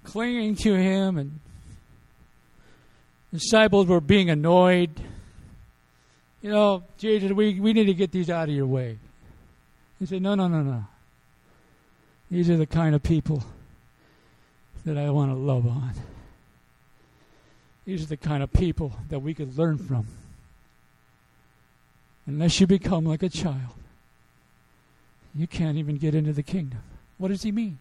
clinging 0.05 0.55
to 0.57 0.75
him, 0.75 1.19
and 1.19 1.41
disciples 3.33 3.87
were 3.87 4.01
being 4.01 4.31
annoyed, 4.31 4.91
you 6.45 6.51
know, 6.51 6.85
Jesus, 6.99 7.33
we, 7.33 7.59
we 7.59 7.73
need 7.73 7.87
to 7.87 7.95
get 7.95 8.13
these 8.13 8.29
out 8.29 8.51
of 8.51 8.55
your 8.55 8.67
way. 8.67 8.99
He 9.99 10.07
said, 10.07 10.21
No, 10.21 10.35
no, 10.35 10.47
no, 10.47 10.61
no. 10.61 10.85
These 12.31 12.51
are 12.51 12.57
the 12.59 12.67
kind 12.67 12.95
of 12.95 13.03
people 13.03 13.43
that 14.85 14.99
I 14.99 15.09
want 15.09 15.31
to 15.31 15.37
love 15.37 15.67
on. 15.67 15.93
These 17.87 18.03
are 18.03 18.07
the 18.07 18.17
kind 18.17 18.43
of 18.43 18.53
people 18.53 18.93
that 19.09 19.21
we 19.21 19.33
could 19.33 19.57
learn 19.57 19.79
from. 19.79 20.07
Unless 22.27 22.61
you 22.61 22.67
become 22.67 23.05
like 23.05 23.23
a 23.23 23.29
child, 23.29 23.75
you 25.35 25.47
can't 25.47 25.77
even 25.77 25.97
get 25.97 26.15
into 26.15 26.33
the 26.33 26.43
kingdom. 26.43 26.81
What 27.19 27.29
does 27.29 27.43
he 27.43 27.53
mean? 27.53 27.79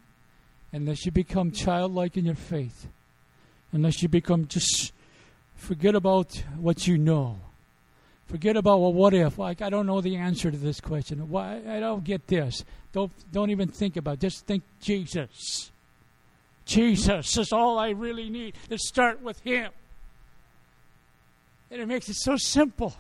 Unless 0.74 1.06
you 1.06 1.12
become 1.12 1.52
childlike 1.52 2.18
in 2.18 2.26
your 2.26 2.36
faith, 2.36 2.88
unless 3.72 4.02
you 4.02 4.10
become 4.10 4.48
just 4.48 4.92
forget 5.56 5.94
about 5.94 6.44
what 6.58 6.88
you 6.88 6.98
know. 6.98 7.38
Forget 8.26 8.58
about 8.58 8.82
well, 8.82 8.94
what 8.94 9.14
if? 9.14 9.38
Like 9.38 9.62
I 9.62 9.70
don't 9.70 9.86
know 9.86 10.02
the 10.02 10.16
answer 10.16 10.50
to 10.50 10.58
this 10.58 10.82
question. 10.82 11.30
Why 11.30 11.62
I 11.68 11.80
don't 11.80 12.04
get 12.04 12.26
this. 12.26 12.66
Don't 12.92 13.12
don't 13.32 13.52
even 13.52 13.70
think 13.70 13.96
about. 13.98 14.16
It. 14.16 14.22
Just 14.22 14.48
think 14.48 14.64
Jesus. 14.82 15.72
Jesus 16.66 17.38
is 17.38 17.54
all 17.54 17.78
I 17.78 17.90
really 17.90 18.30
need. 18.30 18.56
Let's 18.70 18.88
start 18.88 19.22
with 19.22 19.40
Him. 19.42 19.72
And 21.70 21.82
it 21.82 21.88
makes 21.88 22.10
it 22.10 22.16
so 22.16 22.36
simple. 22.38 22.96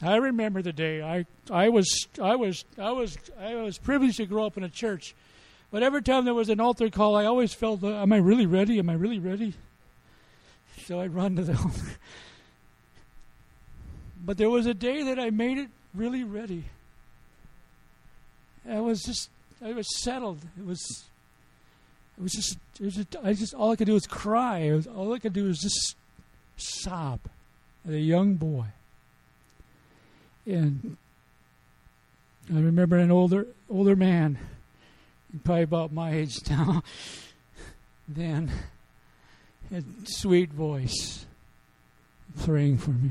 I 0.00 0.16
remember 0.16 0.62
the 0.62 0.72
day 0.72 1.02
I, 1.02 1.26
I 1.50 1.68
was 1.70 2.06
I 2.22 2.36
was 2.36 2.64
I 2.78 2.92
was 2.92 3.18
I 3.38 3.54
was 3.56 3.78
privileged 3.78 4.18
to 4.18 4.26
grow 4.26 4.46
up 4.46 4.56
in 4.56 4.62
a 4.62 4.68
church, 4.68 5.14
but 5.72 5.82
every 5.82 6.02
time 6.02 6.24
there 6.24 6.34
was 6.34 6.48
an 6.48 6.60
altar 6.60 6.88
call, 6.88 7.16
I 7.16 7.24
always 7.24 7.52
felt, 7.52 7.82
uh, 7.82 8.02
"Am 8.02 8.12
I 8.12 8.18
really 8.18 8.46
ready? 8.46 8.78
Am 8.78 8.88
I 8.88 8.94
really 8.94 9.18
ready?" 9.18 9.54
So 10.84 11.00
I'd 11.00 11.14
run 11.14 11.36
to 11.36 11.42
the 11.42 11.52
altar. 11.58 11.96
But 14.24 14.38
there 14.38 14.50
was 14.50 14.66
a 14.66 14.74
day 14.74 15.02
that 15.04 15.18
I 15.18 15.30
made 15.30 15.58
it 15.58 15.68
really 15.94 16.22
ready. 16.22 16.64
I 18.68 18.80
was 18.80 19.02
just 19.02 19.30
I 19.64 19.72
was 19.72 19.86
settled. 20.00 20.38
It 20.58 20.64
was 20.64 21.04
it 22.16 22.22
was 22.22 22.32
just 22.32 22.56
it 22.78 22.84
was 22.84 22.94
just, 22.94 23.16
I 23.22 23.32
just 23.32 23.54
all 23.54 23.72
I 23.72 23.76
could 23.76 23.86
do 23.86 23.94
was 23.94 24.06
cry. 24.06 24.70
Was, 24.72 24.86
all 24.86 25.12
I 25.12 25.18
could 25.18 25.32
do 25.32 25.44
was 25.44 25.58
just 25.58 25.96
sob 26.56 27.20
as 27.86 27.94
a 27.94 28.00
young 28.00 28.34
boy. 28.34 28.66
And 30.48 30.96
I 32.50 32.58
remember 32.58 32.96
an 32.96 33.10
older 33.10 33.46
older 33.68 33.94
man, 33.94 34.38
probably 35.44 35.64
about 35.64 35.92
my 35.92 36.14
age 36.14 36.38
now, 36.50 36.82
then 38.08 38.50
had 39.70 39.84
sweet 40.04 40.50
voice 40.50 41.26
praying 42.40 42.78
for 42.78 42.92
me. 42.92 43.10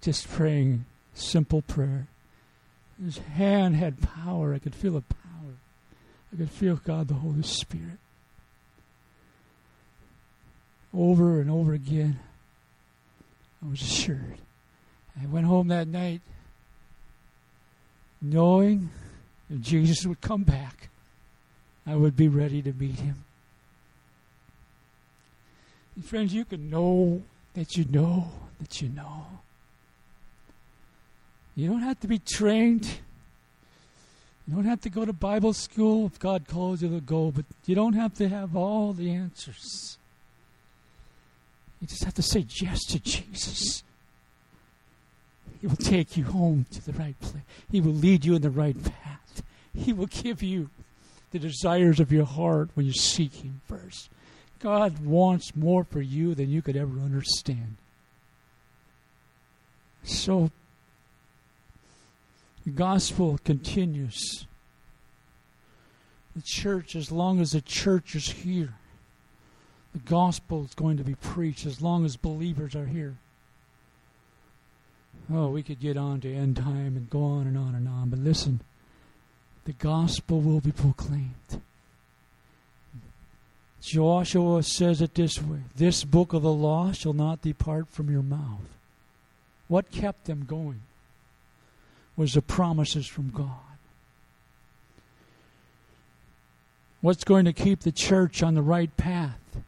Just 0.00 0.28
praying 0.28 0.86
simple 1.14 1.62
prayer. 1.62 2.08
His 3.02 3.18
hand 3.18 3.76
had 3.76 4.02
power. 4.02 4.54
I 4.54 4.58
could 4.58 4.74
feel 4.74 4.94
the 4.94 5.02
power. 5.02 5.54
I 6.32 6.36
could 6.36 6.50
feel 6.50 6.76
God, 6.76 7.06
the 7.06 7.14
Holy 7.14 7.42
Spirit. 7.42 7.98
Over 10.92 11.40
and 11.40 11.48
over 11.48 11.74
again, 11.74 12.18
I 13.64 13.70
was 13.70 13.82
assured. 13.82 14.38
I 15.20 15.26
went 15.26 15.46
home 15.46 15.68
that 15.68 15.88
night 15.88 16.20
knowing 18.20 18.90
if 19.50 19.60
Jesus 19.60 20.04
would 20.06 20.20
come 20.20 20.42
back, 20.42 20.88
I 21.86 21.94
would 21.94 22.16
be 22.16 22.28
ready 22.28 22.62
to 22.62 22.72
meet 22.72 22.98
him. 22.98 23.24
And 25.94 26.04
friends, 26.04 26.34
you 26.34 26.44
can 26.44 26.68
know 26.68 27.22
that 27.54 27.76
you 27.76 27.86
know 27.88 28.30
that 28.58 28.82
you 28.82 28.88
know. 28.88 29.26
You 31.54 31.68
don't 31.68 31.80
have 31.80 32.00
to 32.00 32.08
be 32.08 32.18
trained. 32.18 32.86
You 34.46 34.54
don't 34.54 34.64
have 34.64 34.82
to 34.82 34.90
go 34.90 35.04
to 35.04 35.12
Bible 35.12 35.52
school 35.52 36.06
if 36.06 36.18
God 36.18 36.46
calls 36.46 36.82
you 36.82 36.90
to 36.90 37.00
go, 37.00 37.30
but 37.30 37.44
you 37.64 37.74
don't 37.74 37.94
have 37.94 38.14
to 38.16 38.28
have 38.28 38.54
all 38.54 38.92
the 38.92 39.10
answers. 39.10 39.96
You 41.80 41.88
just 41.88 42.04
have 42.04 42.14
to 42.14 42.22
say 42.22 42.46
yes 42.60 42.84
to 42.86 43.00
Jesus. 43.00 43.82
He 45.66 45.70
will 45.70 45.76
take 45.78 46.16
you 46.16 46.22
home 46.22 46.64
to 46.70 46.86
the 46.86 46.92
right 46.92 47.18
place. 47.18 47.42
He 47.68 47.80
will 47.80 47.92
lead 47.92 48.24
you 48.24 48.36
in 48.36 48.42
the 48.42 48.50
right 48.50 48.76
path. 48.84 49.42
He 49.74 49.92
will 49.92 50.06
give 50.06 50.40
you 50.40 50.70
the 51.32 51.40
desires 51.40 51.98
of 51.98 52.12
your 52.12 52.24
heart 52.24 52.70
when 52.74 52.86
you 52.86 52.92
seek 52.92 53.34
Him 53.34 53.62
first. 53.66 54.08
God 54.60 55.04
wants 55.04 55.56
more 55.56 55.82
for 55.82 56.00
you 56.00 56.36
than 56.36 56.50
you 56.50 56.62
could 56.62 56.76
ever 56.76 57.00
understand. 57.00 57.78
So, 60.04 60.52
the 62.64 62.70
gospel 62.70 63.40
continues. 63.44 64.46
The 66.36 66.42
church, 66.42 66.94
as 66.94 67.10
long 67.10 67.40
as 67.40 67.50
the 67.50 67.60
church 67.60 68.14
is 68.14 68.30
here, 68.30 68.74
the 69.92 69.98
gospel 69.98 70.64
is 70.64 70.74
going 70.74 70.96
to 70.98 71.04
be 71.04 71.16
preached 71.16 71.66
as 71.66 71.82
long 71.82 72.04
as 72.04 72.14
believers 72.14 72.76
are 72.76 72.86
here. 72.86 73.16
Oh, 75.32 75.48
we 75.48 75.62
could 75.62 75.80
get 75.80 75.96
on 75.96 76.20
to 76.20 76.32
end 76.32 76.56
time 76.56 76.96
and 76.96 77.10
go 77.10 77.22
on 77.22 77.46
and 77.46 77.58
on 77.58 77.74
and 77.74 77.88
on, 77.88 78.10
but 78.10 78.20
listen, 78.20 78.60
the 79.64 79.72
gospel 79.72 80.40
will 80.40 80.60
be 80.60 80.70
proclaimed. 80.70 81.60
Joshua 83.80 84.62
says 84.62 85.00
it 85.00 85.14
this 85.14 85.40
way 85.40 85.60
This 85.76 86.04
book 86.04 86.32
of 86.32 86.42
the 86.42 86.52
law 86.52 86.92
shall 86.92 87.12
not 87.12 87.42
depart 87.42 87.88
from 87.88 88.10
your 88.10 88.22
mouth. 88.22 88.68
What 89.68 89.90
kept 89.90 90.24
them 90.26 90.44
going 90.44 90.80
was 92.16 92.34
the 92.34 92.42
promises 92.42 93.06
from 93.06 93.30
God. 93.30 93.50
What's 97.00 97.24
going 97.24 97.44
to 97.44 97.52
keep 97.52 97.80
the 97.80 97.92
church 97.92 98.42
on 98.42 98.54
the 98.54 98.62
right 98.62 98.96
path? 98.96 99.58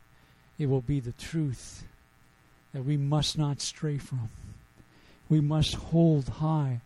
It 0.59 0.69
will 0.69 0.81
be 0.81 0.99
the 0.99 1.13
truth 1.13 1.85
that 2.73 2.85
we 2.85 2.97
must 2.97 3.39
not 3.39 3.61
stray 3.61 3.99
from 3.99 4.31
we 5.29 5.41
must 5.41 5.75
hold 5.75 6.29
high. 6.29 6.81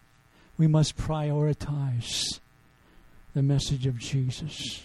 We 0.58 0.66
must 0.66 0.96
prioritize 0.96 2.40
the 3.34 3.42
message 3.42 3.86
of 3.86 3.98
Jesus. 3.98 4.82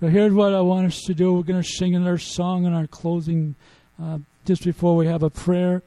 So 0.00 0.08
here's 0.08 0.32
what 0.32 0.54
I 0.54 0.60
want 0.60 0.86
us 0.86 1.02
to 1.02 1.14
do. 1.14 1.32
We're 1.32 1.42
going 1.42 1.62
to 1.62 1.68
sing 1.68 1.94
another 1.94 2.18
song 2.18 2.64
in 2.64 2.72
our 2.72 2.86
closing 2.86 3.54
uh, 4.02 4.18
just 4.44 4.64
before 4.64 4.96
we 4.96 5.06
have 5.06 5.22
a 5.22 5.30
prayer. 5.30 5.82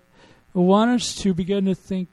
I 0.55 0.59
want 0.59 0.91
us 0.91 1.15
to 1.17 1.33
begin 1.33 1.65
to 1.65 1.75
think 1.75 2.09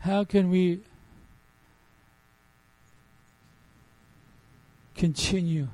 how 0.00 0.24
can 0.24 0.50
we 0.50 0.80
continue? 4.94 5.68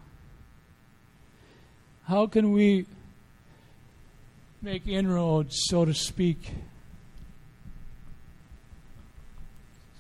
How 2.09 2.26
can 2.26 2.52
we 2.52 2.87
make 4.61 4.87
inroads, 4.87 5.57
so 5.68 5.85
to 5.85 5.94
speak, 5.94 6.52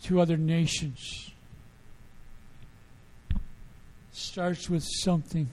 to 0.04 0.20
other 0.20 0.36
nations. 0.36 1.30
Starts 4.12 4.68
with 4.68 4.84
something 4.84 5.48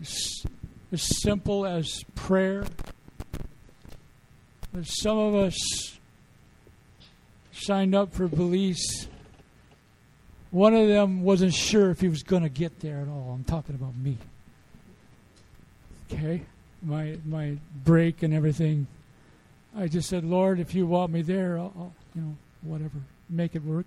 as, 0.00 0.46
simple 0.94 1.66
as 1.66 2.02
prayer. 2.14 2.64
But 4.72 4.86
some 4.86 5.18
of 5.18 5.34
us 5.34 5.98
signed 7.52 7.94
up 7.94 8.12
for 8.12 8.28
Belize. 8.28 9.08
One 10.50 10.74
of 10.74 10.88
them 10.88 11.22
wasn't 11.22 11.54
sure 11.54 11.90
if 11.90 12.00
he 12.00 12.08
was 12.08 12.22
going 12.22 12.42
to 12.42 12.48
get 12.48 12.80
there 12.80 13.00
at 13.00 13.08
all. 13.08 13.32
I'm 13.34 13.44
talking 13.44 13.74
about 13.74 13.96
me. 13.96 14.18
Okay? 16.12 16.42
My 16.82 17.18
my 17.24 17.56
break 17.84 18.22
and 18.22 18.32
everything. 18.32 18.86
I 19.76 19.86
just 19.86 20.08
said, 20.08 20.24
Lord, 20.24 20.58
if 20.58 20.74
you 20.74 20.86
want 20.86 21.12
me 21.12 21.22
there, 21.22 21.58
I'll 21.58 21.92
you 22.14 22.22
know, 22.22 22.36
whatever, 22.62 22.98
make 23.28 23.54
it 23.54 23.64
work. 23.64 23.86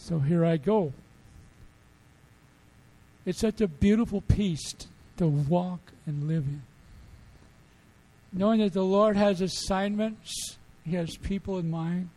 So 0.00 0.18
here 0.18 0.44
I 0.44 0.56
go. 0.56 0.92
It's 3.24 3.38
such 3.40 3.60
a 3.60 3.68
beautiful 3.68 4.20
peace 4.20 4.74
to 5.16 5.26
walk 5.26 5.80
and 6.06 6.28
live 6.28 6.44
in. 6.44 6.62
Knowing 8.32 8.60
that 8.60 8.72
the 8.72 8.84
Lord 8.84 9.16
has 9.16 9.40
assignments, 9.40 10.58
He 10.84 10.96
has 10.96 11.16
people 11.16 11.58
in 11.58 11.70
mind. 11.70 12.10